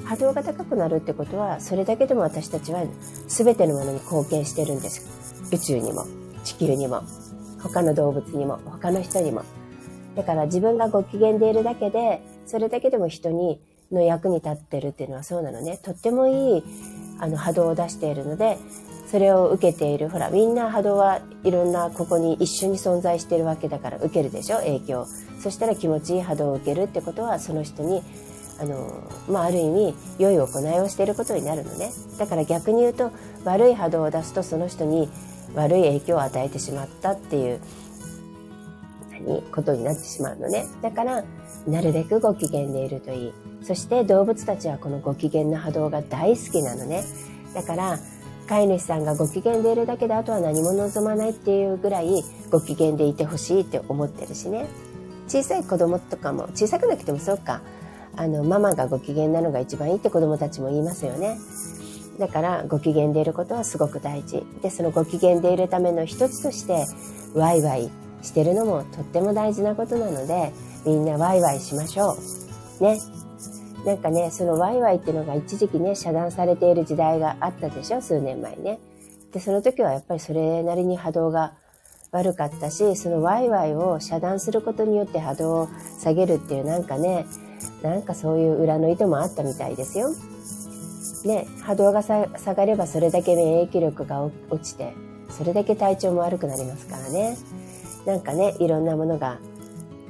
[0.05, 2.83] 波動が高くなるってことは、それだけでも私たちは
[3.29, 5.07] 全てのものに貢献してるんです。
[5.53, 6.07] 宇宙にも、
[6.45, 7.03] 地球にも、
[7.63, 9.43] 他の動物にも、他の人にも。
[10.17, 15.79] だから自分がご機嫌でいるだけで、それだけでも人に、の役に立ってるっていうのはそうなのね。
[15.83, 16.65] とってもいい
[17.21, 18.59] あの波動を出しているので、
[19.07, 25.07] それを受けている、ほら、みんな波動はいろんなここに一緒に存在しているわけだから受けるでしょ、影響。
[25.39, 28.03] そしたら気持ちいい波動を受けるってことは、その人に、
[28.63, 31.91] あの、まあ、ある意味、良い行いをしていることになるのね。
[32.17, 33.11] だから逆に言うと、
[33.45, 35.11] 悪い波動を出すとその人に
[35.55, 37.61] 悪い影響を与えてしまったっていう、
[39.53, 40.65] ことになってしまうのね。
[40.81, 41.25] だから、
[41.67, 43.33] なるべくご機嫌でいるといい。
[43.63, 47.05] そして動物たちはこのご機嫌な波動が大好きなのね。
[47.55, 47.99] だから、
[48.49, 54.67] 飼い主さんがご機嫌でいるだけであとは何も望まないっていうぐらいご機嫌でいてほしいって思ってるしね。
[55.29, 57.63] 小さい子供とかも、小さくなくてもそうか。
[58.17, 61.39] あの、ママがご機嫌なのが一番いいって子供たちも言いますよね。
[62.19, 64.45] だからご機嫌でいることはすごく大事。
[64.63, 66.87] で、そのご機嫌でいるための一つとして、
[67.35, 67.91] ワイワイ
[68.23, 70.53] してるのもとっても大事なことなので、
[70.85, 72.17] みんなワイワイしましょ
[72.81, 72.85] う。
[72.85, 72.99] ね。
[73.87, 78.01] なんかね、そのワイワイっていうのが一時期ね、遮断されている時代があったでしょ？
[78.01, 78.79] 数年前ね。
[79.33, 81.55] で、その時はやっぱりそれなりに波動が
[82.13, 87.27] 悪かったし、そのワイワイを遮断することによって波動を下げるっていうなんかね、
[87.83, 90.11] なんかそういう裏の意図もあったみたいですよ。
[91.25, 94.95] ね、波動が下がればそれだけ免疫力が落ちて、
[95.31, 97.37] それだけ体調も悪くなりますからね。
[98.07, 99.39] なんかね、いろんなものが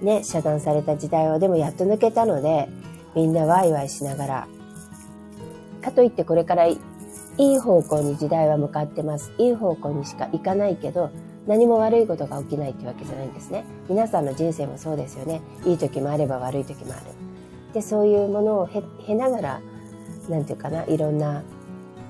[0.00, 2.68] ね、遮断された時代をでもやっと抜けたので、
[3.14, 4.48] みんなワイワイしながら。
[5.82, 6.78] かといってこれからい
[7.38, 9.32] い方向に時代は向かってます。
[9.38, 11.10] いい方向にしか行かないけど、
[11.46, 13.64] 何も悪いことが起きないってわけじゃないんですね。
[13.88, 15.40] 皆さんの人生もそうですよね。
[15.64, 17.02] いい時もあれば悪い時もある。
[17.72, 18.68] で、そういうものを
[19.06, 19.60] 経ながら、
[20.28, 21.42] なんていうかな、いろんな、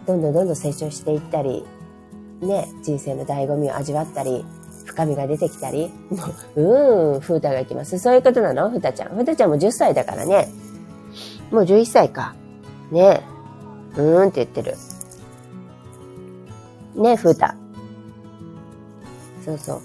[0.07, 1.64] どんどんどんどん成長していったり、
[2.40, 4.44] ね、人生の醍醐味を味わったり、
[4.85, 6.25] 深みが出てきたり、も
[6.57, 7.98] う、うーん、ふーたが行きます。
[7.98, 8.68] そういうことなの？
[8.68, 9.16] ふたちゃん。
[9.16, 10.48] ふたちゃんも10歳だからね。
[11.51, 12.35] もう11歳か。
[12.90, 13.22] ね。
[13.96, 14.75] うーんって言ってる。
[16.94, 17.55] ね、ふーた。
[19.44, 19.81] そうそう。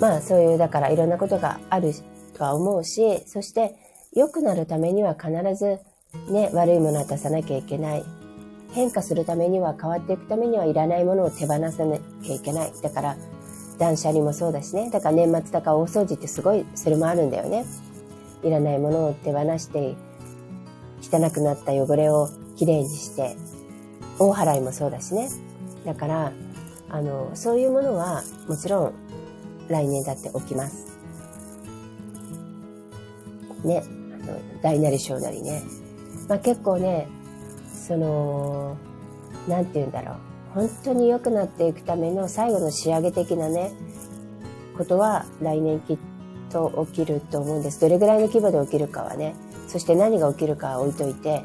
[0.00, 1.92] まあ、そういう、だからいろんなことがある
[2.36, 3.76] とは思うし、そして、
[4.12, 5.78] 良くなるためには必ず、
[6.32, 8.04] ね、悪いものは出さなきゃいけない。
[8.72, 12.72] 変化するためには、変わっていくためにはいらないものを手放さなきゃいけない。
[12.82, 13.16] だから、
[13.78, 14.90] 断捨離もそうだしね。
[14.90, 17.64] だから年末だから大掃除ってすごい、それもあるんだよね。
[18.42, 19.94] いらないものを手放して、
[21.02, 23.36] 汚くなった汚れをきれいにして、
[24.18, 25.28] 大払いもそうだしね。
[25.84, 26.32] だから、
[26.88, 28.92] あの、そういうものはもちろん
[29.68, 30.86] 来年だって起きます。
[33.64, 33.99] ね。
[34.62, 35.62] 大なり小なりね。
[36.28, 37.08] まあ結構ね、
[37.72, 38.76] その、
[39.48, 40.16] なんて言うんだろう。
[40.54, 43.72] 本当に良くなっていくための最後の仕上げ的なね、
[44.76, 45.98] ことは来年きっ
[46.50, 47.80] と起きると思うんです。
[47.80, 49.34] どれぐらいの規模で起きるかはね、
[49.68, 51.44] そして何が起きるかは置いといて、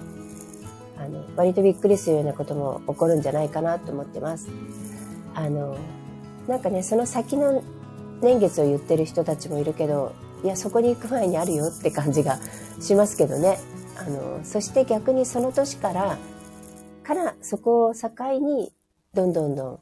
[0.98, 4.50] あの、割とびっくりするようなことも起こるんじゃないかなと思ってます。
[5.36, 5.78] あの、
[6.48, 7.62] なんかね、その先の
[8.22, 12.40] 年月を言ってる人たちもいるけど、いや、そこに行く前にあるよって感じが
[12.80, 13.58] しますけどね。
[13.98, 16.18] あの、そして逆にその年から、
[17.04, 18.10] からそこを境
[18.40, 18.74] に
[19.14, 19.80] どんどんどん、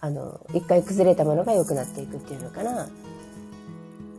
[0.00, 2.84] あの、一回崩れたものが良くなっていくっていうのかな。
[2.84, 2.88] っ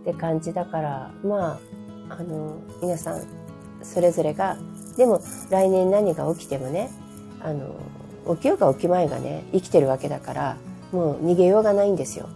[0.06, 1.60] て感じだから、ま
[2.10, 3.24] あ、あの、皆さん、
[3.84, 4.58] それぞれが、
[4.98, 6.92] でも来年何が起きてもね、
[7.42, 7.76] あの、
[8.36, 10.58] 起きようが起きまいがね、生きてるわけだから、
[10.92, 12.30] もう逃げようがないんですよ。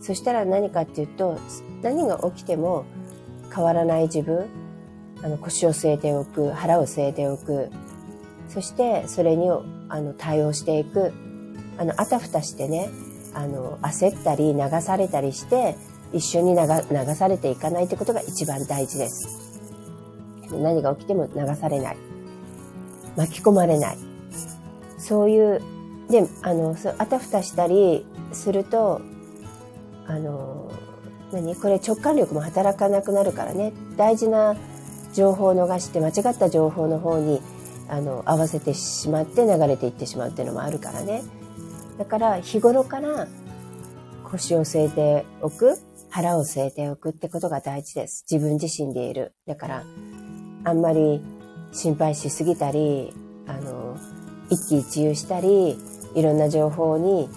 [0.00, 1.38] そしたら何かっていうと、
[1.82, 2.84] 何が起きても
[3.54, 4.46] 変わらない自分、
[5.22, 7.70] あの腰を据えておく、腹を据えておく、
[8.48, 9.48] そしてそれに
[9.88, 11.12] あの対応していく
[11.80, 12.90] あの、あたふたしてね、
[13.32, 15.76] あの、焦ったり流されたりして、
[16.12, 19.50] 一緒に流流されていかないってことが一番大事です。
[20.52, 21.96] 何が起きても流されない。
[23.16, 23.98] 巻き込まれない。
[24.98, 25.62] そういう、
[26.10, 29.00] で、あの、あたふたしたりすると、
[30.06, 30.70] あの、
[31.32, 31.56] 何？
[31.56, 33.72] これ直感力も働かなくなるからね。
[33.96, 34.54] 大事な
[35.14, 37.40] 情報を逃して間違った情報の方に
[37.88, 41.22] あの合わせてしまって流れていってしまうっていうのもあるからね。
[41.98, 43.26] だから日頃から
[44.30, 45.76] 腰を据えておく、
[46.08, 48.24] 腹を据えておくってことが大事です。
[48.30, 49.34] 自分自身でいる。
[49.46, 49.84] だから、
[50.64, 51.20] あんまり
[51.72, 53.12] 心配しすぎたり、
[53.46, 53.96] あの、
[54.48, 55.78] 一喜一憂したり、
[56.14, 57.28] いろんな情報に、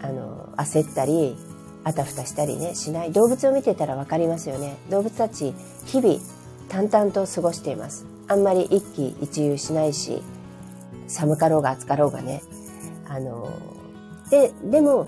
[0.00, 1.36] あの、焦ったり、
[1.84, 3.12] あたふたしたりね、しない。
[3.12, 4.76] 動物を見てたらわかりますよね。
[4.90, 5.54] 動物たち、
[5.86, 6.18] 日々、
[6.72, 8.06] 淡々と過ごしています。
[8.28, 10.22] あんまり一喜一憂しないし、
[11.06, 12.42] 寒かろうが暑かろうがね、
[13.06, 13.50] あの、
[14.30, 15.06] で、でも、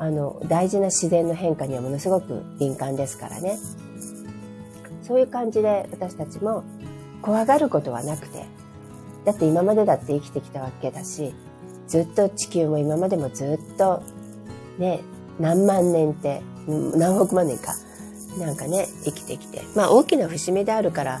[0.00, 3.60] あの、大事な自然の変化にはものすごく敏感ですからね。
[5.02, 6.64] そういう感じで私たちも
[7.22, 8.44] 怖がることはなくて、
[9.24, 11.32] だって今までだって生きてきたわけだし、
[11.86, 14.02] ずっと地球も今までもずっと、
[14.78, 15.00] ね、
[15.38, 17.72] 何万年って、何億万年か、
[18.38, 19.62] なんかね、生きてきて。
[19.74, 21.20] まあ大きな節目であるから、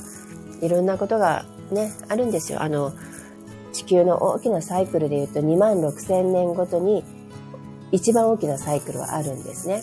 [0.60, 2.62] いろんなことがね、あるんですよ。
[2.62, 2.92] あの、
[3.72, 7.04] 地球の大きなサイクルで言うと2万6千年ごとに
[7.92, 9.82] 一番大きなサイクルはあるんですね。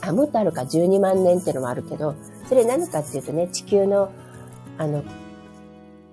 [0.00, 2.14] あ、もっとあるか12万年っていうのもあるけど、
[2.48, 4.10] それ何かっていうとね、地球の、
[4.78, 5.02] あの、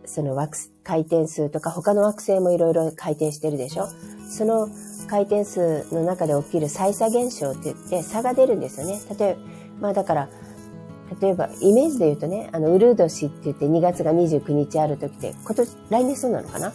[0.05, 3.87] その惑回転数とか他の惑星もいろいろ回転してるでしょ
[4.29, 4.67] その
[5.07, 8.99] 回転数の中で起きる再差現象って言って差が出るんですよね。
[9.17, 9.39] 例えば、
[9.79, 10.29] まあだから、
[11.21, 16.73] 例えばイメージで言うとね、あの、ウルー年って言って2月が29日ある時って、今年、来年そうなのかな？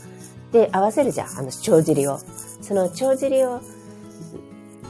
[0.52, 2.20] で、合わせるじゃん、あの、帳尻を。
[2.61, 3.61] その帳尻を、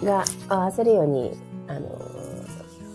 [0.05, 1.33] が合わせるように、
[1.67, 1.99] あの、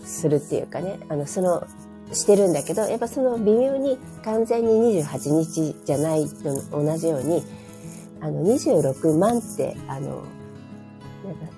[0.04, 1.66] するっていうかね、あの、その、
[2.12, 7.42] してるんだけど、やっぱその微妙に完全に28日じゃないの同じように、
[8.20, 10.22] あの、26万って、あの、なんか、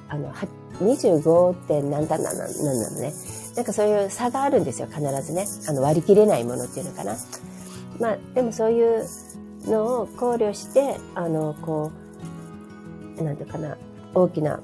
[0.08, 0.32] あの、
[0.80, 1.54] 25.
[1.66, 3.12] 点何単なんなんなのね。
[3.56, 5.46] なんかそういう差があるんですよ、必ずね。
[5.66, 7.16] あの、割り切れないものっていうのかな。
[7.98, 9.06] まあ、でもそういう
[9.64, 11.90] のを考慮して、あの、こ
[13.18, 13.78] う、なんていうかな、
[14.14, 14.60] 大きな、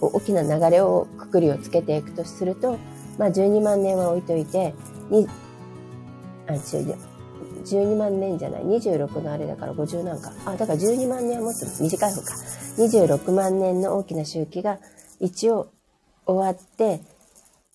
[0.00, 2.78] 大きな流れを、くくりをつけていくとすると、
[3.18, 4.74] まあ、12万年は置いといて、
[5.10, 5.28] に、
[6.46, 6.96] あ、違う、
[7.64, 10.32] 12万年じゃない、26のあれだから50なんか。
[10.46, 12.34] あ、だから12万年はもっと短い方か。
[12.78, 14.78] 26万年の大きな周期が
[15.20, 15.68] 一応
[16.24, 17.00] 終わって、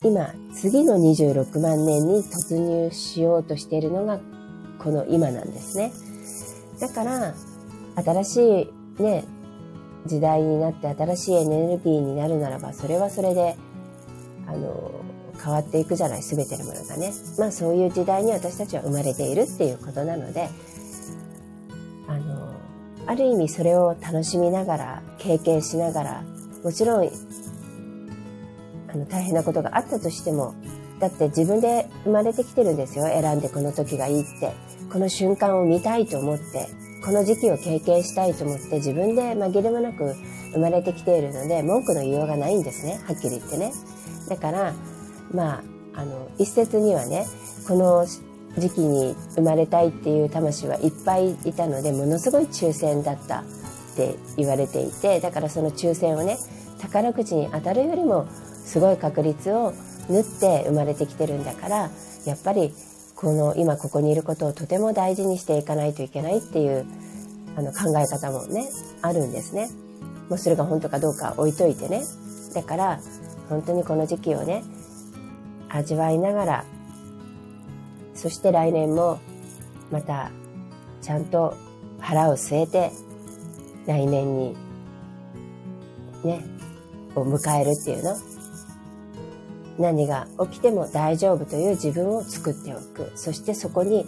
[0.03, 4.19] 今、次の26万年に突入しようとしているのが
[4.77, 5.93] この今なんですね。
[6.79, 7.33] だから、
[7.95, 9.23] 新しいね、
[10.05, 13.55] 時代になって新しいエネルギーになるならば、それはそれで、
[14.45, 14.91] あの、
[15.41, 17.13] 変わっていくじゃない、すべてのものがね。
[17.37, 20.49] まあそういう時代に私たちは生まれているっていうことなので、
[22.07, 22.53] あの、
[23.07, 26.23] ある意味それを楽しみながら、経験しながら、
[26.63, 27.09] もちろん、
[28.93, 30.53] あの、大変なことがあったとしても、
[30.99, 33.05] だって自分で生まれてきてるんですよ。
[33.05, 34.53] 選んでこの時がいいって。
[34.91, 36.67] この瞬間を見たいと思って、
[37.03, 40.15] この時期を経験したいと思って自分で紛れもなく
[40.53, 43.01] 生まれてきているので、文句の言いようがないんですね。
[43.05, 43.73] はっきり言ってね。
[44.29, 44.73] だから、
[45.33, 45.63] ま
[45.95, 47.25] あ、あの、一説にはね、
[47.67, 48.05] この
[48.57, 53.43] 時期に生まれたいっていう魂はいっぱいいたので、ものすごい抽選だったっ
[53.95, 56.37] て言われていて、だからその抽選をね、
[56.79, 58.27] 宝くじに当たるよりも
[58.65, 59.73] すごい確率を
[60.09, 61.89] 縫って生まれてきてるんだから、
[62.25, 62.73] やっぱり
[63.15, 66.85] この今ここにいることをとても大事にしていかないといけないっていう
[67.55, 68.69] あの考え方もね、
[69.01, 69.69] あるんですね。
[70.29, 72.03] もうそれが本当かどうか置いといてね。
[72.53, 72.99] だから、
[73.49, 74.63] 本当にこの時期をね、
[75.69, 76.65] 味わいながら、
[78.15, 79.19] そして来年も
[79.91, 80.31] また
[81.01, 81.55] ちゃんと
[81.99, 82.91] 腹を据えて
[83.85, 84.55] 来年に
[86.23, 86.43] ね、
[87.15, 88.32] を迎えるっていうの。
[89.79, 93.11] 何が起きても大丈夫という自分を作っておく。
[93.15, 94.05] そしてそこに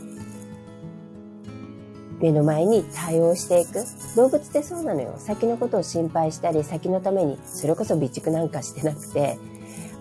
[2.22, 3.84] 目の前に対応していく。
[4.16, 5.16] 動物ってそうなのよ。
[5.18, 9.38] 先のことを心配したり、先のために、それこそ備蓄なんかしてなくて、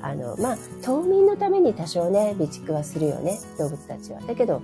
[0.01, 4.21] あの、まあ、冬眠のために多少ね、備蓄はするよね、動物たちは。
[4.21, 4.62] だけど、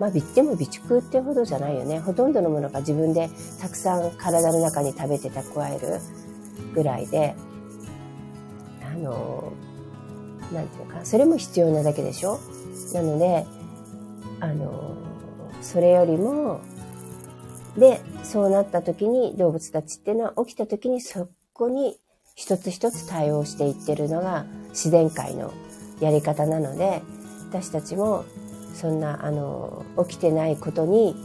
[0.00, 2.00] まあ、でも備蓄ってほどじゃないよね。
[2.00, 3.30] ほとんどのものが自分で
[3.60, 6.00] たくさん体の中に食べて蓄える
[6.74, 7.34] ぐらいで、
[8.82, 9.52] あの、
[10.52, 12.38] なんていうか、それも必要なだけでしょ？
[12.92, 13.46] なので、
[14.40, 14.94] あの、
[15.62, 16.60] それよりも、
[17.78, 21.98] で、そうなった時に動物たちっていうのは起きた時にそこに
[22.34, 25.52] 一つ一つ対応していってるのが自然界の
[26.00, 27.02] やり方なので、
[27.50, 28.24] 私たちも
[28.74, 31.16] そんな、あの、起きてないことに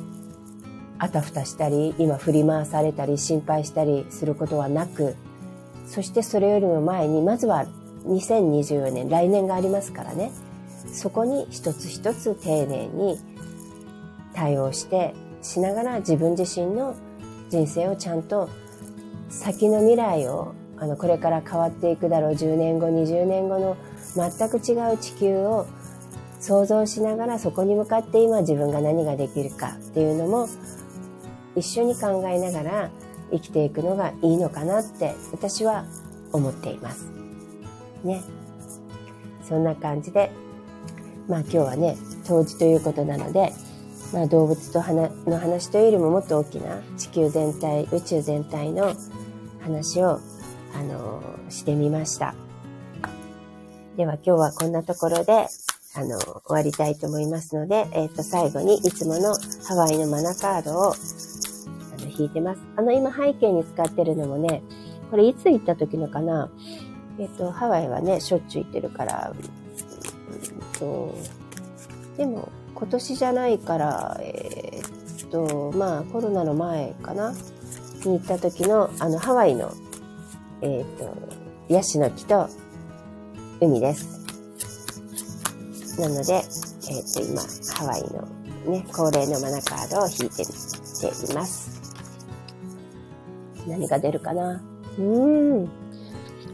[0.98, 5.16] あたふたしたり、今振り回されたり心配したりすることはなく、
[5.88, 7.66] そしてそれよりも前に、まずは
[8.06, 10.32] 2024年、来年がありますからね、
[10.92, 13.20] そこに一つ一つ丁寧に
[14.34, 16.96] 対応してしながら自分自身の
[17.50, 18.50] 人生をちゃんと
[19.30, 23.78] 先の未来をあのこれから変わっていくだろう10年後20年後の
[24.16, 25.68] 全く違う地球を
[26.40, 30.48] 想像しながらそこに向かって今自分が何ができるかっていうのも
[31.56, 32.92] 一緒に考えながら
[33.32, 35.86] 生きていくのがいいのかなって私は
[36.32, 37.19] 思っています。
[38.04, 38.22] ね。
[39.48, 40.32] そんな感じで、
[41.28, 43.54] まあ今日はね、冬至ということなので、
[44.14, 48.96] まあ、動物と花の話というよりももっと大きな地球全体宇宙全体の
[49.62, 50.20] 話を、
[50.76, 52.36] あのしてみました。
[53.98, 55.48] では今日はこんなところで
[55.96, 59.36] あの終わりたいと思いますので、えっ、ー、と最後にいつもの
[59.68, 62.62] ハワイのマナカードをあの引いてます。
[62.76, 64.62] あの今背景に使ってるのもね
[65.10, 66.50] これいつ行った時のかな？
[67.20, 71.14] えっ、とハワイはねしょっちゅう行ってるから、うんと
[72.18, 77.34] でも今年じゃないから、えー、っと、まあコロナの前かな
[78.06, 79.74] に行った時の、あの、ハワイの、
[80.62, 81.14] えー、っと、
[81.68, 82.48] ヤシの木と
[83.60, 84.20] 海です。
[86.00, 86.44] なので、え、っ
[87.14, 87.42] と、今、
[87.76, 88.22] ハワイの
[88.72, 91.82] ね、恒例のマナカードを引いてみています。
[93.68, 94.62] 何が出るかな？
[94.98, 95.70] うーん。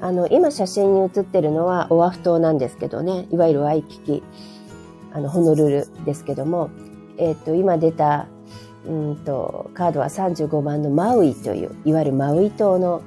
[0.06, 4.24] あの、今写真に写ってるのはオアフ島なんですけどね、いわゆるワイキキ。
[5.12, 6.70] あの、ホノルルですけども、
[7.18, 8.28] えっ、ー、と、今出た、
[8.86, 13.02] うんと、カードは35番のマウイという、いわゆるマウイ島の、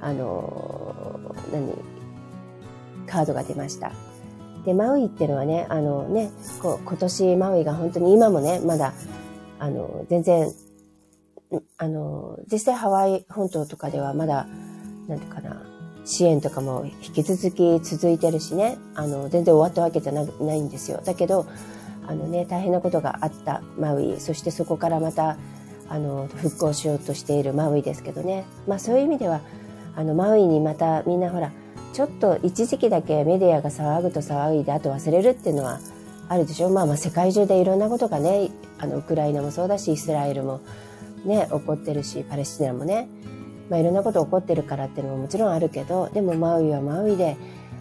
[0.00, 1.72] あの、何、
[3.06, 3.92] カードが出ました。
[4.64, 8.92] で、マウイっていうのはね、あのね、こ今年マウイが本当に今もね、まだ、
[9.60, 10.50] あの、全然、
[11.78, 14.48] あの、実際ハワイ本島とかではまだ、
[15.06, 15.69] なんていうかな、
[16.10, 21.00] 支援とかも引き続き続いてるしね、あの、全然終わったわけじゃないんですよ。
[21.04, 21.46] だけど、
[22.06, 25.36] あのね、大変なことがあったマウイ、そしてそこからまた、
[25.88, 28.44] あの、復興しようとしているマウイですけどね。
[28.66, 29.40] まあそういう意味では、
[29.94, 31.52] あの、マウイにまたみんなほら、
[31.92, 35.78] ちょっと一時期だけメディアが騒ぐと騒いで、あと忘れるっていうのは
[36.28, 36.70] あるでしょ。
[36.70, 40.60] まあまあ世界中でいろんなことがね、あの、ウクライナもそうだし、イスラエルも
[41.24, 43.08] ね、起こってるし、パレスチナもね、
[43.70, 47.36] まあ、いろんなこと起こってるからっていうのももちろんあるけどでもマウイはマウイで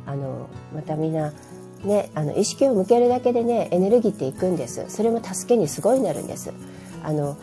[0.05, 1.33] あのまたみんな
[1.83, 4.83] ね、あの意識を向けるだけでねエネルギーっていくんです。
[4.89, 6.51] それも助けにすごいなるんです。
[7.03, 7.37] あの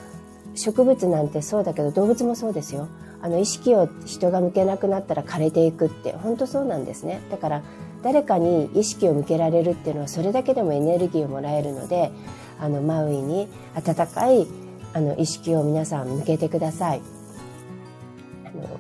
[0.55, 2.89] 植物なんてそうだけど動物もそうですよ。
[3.23, 7.23] あの意識を人が向けなくなったら枯れていくって本当そうなんですね。
[7.31, 7.63] だから
[8.03, 12.13] 誰かに意識を向けられるっていうのはそれだけでもエネルギーをもらえるので
[12.61, 14.47] あのマウイに温かい
[14.93, 17.16] あの意識を皆さん向けてください。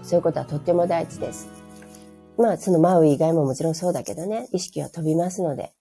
[0.02, 1.48] そういうことはとっても大事です。
[2.38, 5.72] まあ、そのマウイ以外ももちろんそうだけどね、意識は飛びますので。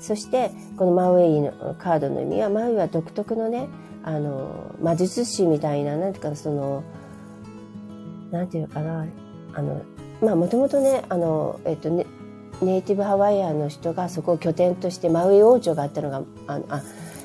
[0.00, 3.68] そして、このマウイのカードの意味は、マウイは独特のね、
[4.02, 6.82] あの、魔術師みたいな、なんていうか、その、
[8.30, 9.06] なんていうかな、
[9.54, 9.82] あの、
[10.20, 12.06] まあもともとね、あの、えっとね、
[12.64, 16.82] ネイティブハワイアンの人がそこを拠点としてマウイ王朝があったのがあのあ、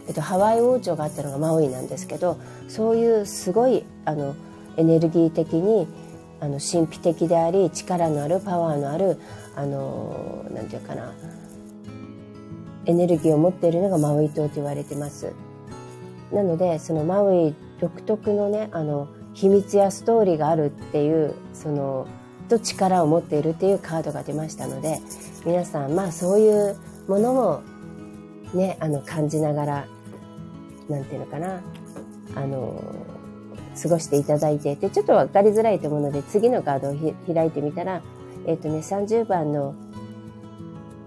[0.07, 4.35] えっと、ハワイ王朝があったのがマウイなんですけどそういうすごいあの
[4.77, 5.87] エネルギー的に
[6.39, 9.19] あの神秘的であり力のあるパワーのある
[9.55, 11.13] あのなんていうかな
[12.85, 15.33] エネルギーを持っているのがマウイ島と言われてます。
[16.31, 22.07] なのでそのマウイ独特のねあの秘密やストーリーがあるっていうその
[22.49, 24.99] と力を持っているっていうカードが出ましたので
[25.45, 26.75] 皆さんまあそういう
[27.07, 27.61] ものも
[28.53, 29.87] ねあの感じながら
[30.89, 31.61] なんていうのかな
[32.35, 32.81] あの
[33.81, 38.01] 過ごしていただいててちょっと分かりづらいと思うので次のカードを開いてみたら
[38.45, 39.75] えっ、ー、とね30番の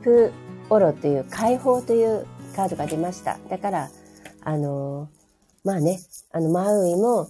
[0.02, 0.32] プ
[0.70, 3.90] オロという解放というカードが出ましただから
[4.42, 5.08] あの
[5.64, 6.00] まあね
[6.32, 7.28] あのマウイも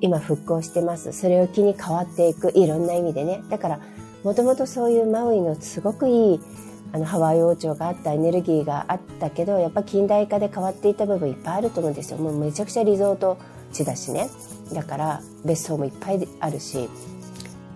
[0.00, 1.12] 今復興してます。
[1.12, 2.52] それを機に変わっていく。
[2.54, 3.42] いろんな意味でね。
[3.50, 3.80] だから、
[4.22, 6.40] もともとそういうマウイのすごくいい
[6.92, 13.38] あのハワイ王朝があったエネルギーがあったけどやっぱ近代化で変わっていた部分いっぱいあると思うんですよもうめちゃくちゃリゾート
[13.72, 14.28] 地だしね。
[14.72, 16.88] だから別荘もいっぱいあるし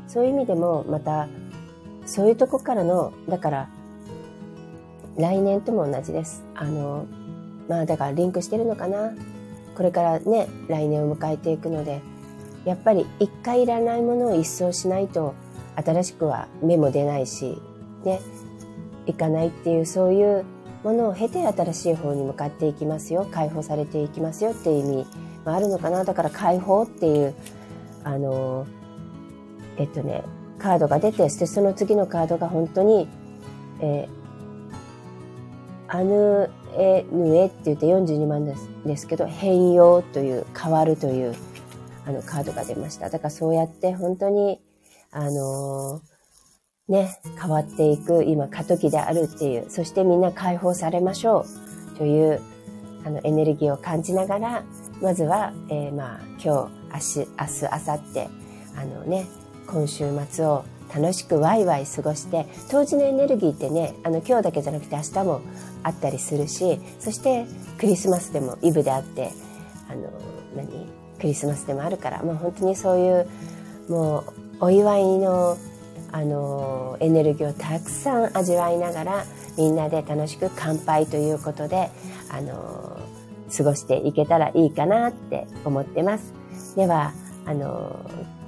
[0.09, 1.29] そういう意味でもまた
[2.05, 3.69] そういうとこからのだから
[5.17, 6.45] 来年とも同じです。
[6.55, 7.07] あの
[7.69, 9.13] まあだからリンクしてるのかな。
[9.75, 12.03] これからね来年を迎えていくので
[12.65, 15.35] やっぱり一回いらないものを一掃しないと
[15.77, 17.61] 新しくは芽も出ないし、
[18.05, 18.21] ね、
[19.07, 20.45] いかないっていうそういう
[20.85, 23.27] ものを経て新しい方に向かっていきますよ。
[23.31, 25.07] 解放されていきますよっていう意味
[25.45, 27.35] あるのかなだから解放っていう
[28.05, 28.67] あの
[29.77, 30.23] えっとね
[30.59, 33.09] カードが出てそしてその次のカードが本当に、
[33.81, 41.35] えー、アヌエヌエって言って42万ですですけど変容という変わるという
[42.07, 43.11] あのカードが出ました。
[43.11, 44.61] だからそうやって本当に、
[45.11, 51.47] あのー、ね、変わっていく今過渡期であるっていう、そしてみんな解放されましょ
[51.95, 52.41] うという
[53.05, 54.65] あのエネルギーを感じながら、
[55.03, 58.29] まずは、えー、まあ今日、明日、明日、明後日、
[58.77, 59.27] あのね、
[59.67, 65.41] 今週末を楽しくワイワイ過ごして当時のエネルギーってねあの今日だけじゃなくて明日も
[65.83, 67.47] あったりするしそして
[67.79, 69.31] クリスマスでもイブであって
[69.89, 70.11] あの
[70.55, 70.69] 何
[71.19, 73.29] クリスマスでもあるからもう本当にそういう
[73.89, 74.25] もう
[74.61, 75.57] お祝いの
[76.15, 79.25] あのエネルギーをたくさん味わいながら
[79.57, 81.89] みんなで楽しく乾杯ということで
[82.29, 82.92] あの
[83.57, 86.33] 過ごしていけたらいいかなって思ってます。
[86.77, 87.13] では
[87.45, 88.01] あの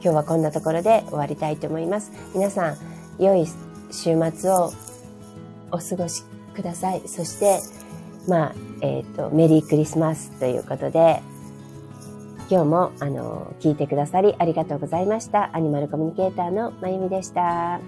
[0.02, 2.12] 今日はこんなところで終わりたいと思います。
[2.34, 2.76] 皆さん
[3.18, 3.46] 良い
[3.90, 4.72] 週末を
[5.70, 6.22] お過ごし
[6.54, 7.02] ください。
[7.06, 7.60] そして
[8.28, 11.22] まあえっ、ー、とメリークリスマスということで
[12.50, 15.50] 今日もあの聞いてくださりありがとうございました。
[15.54, 17.80] アニマルコミュニケーターのまゆみでした。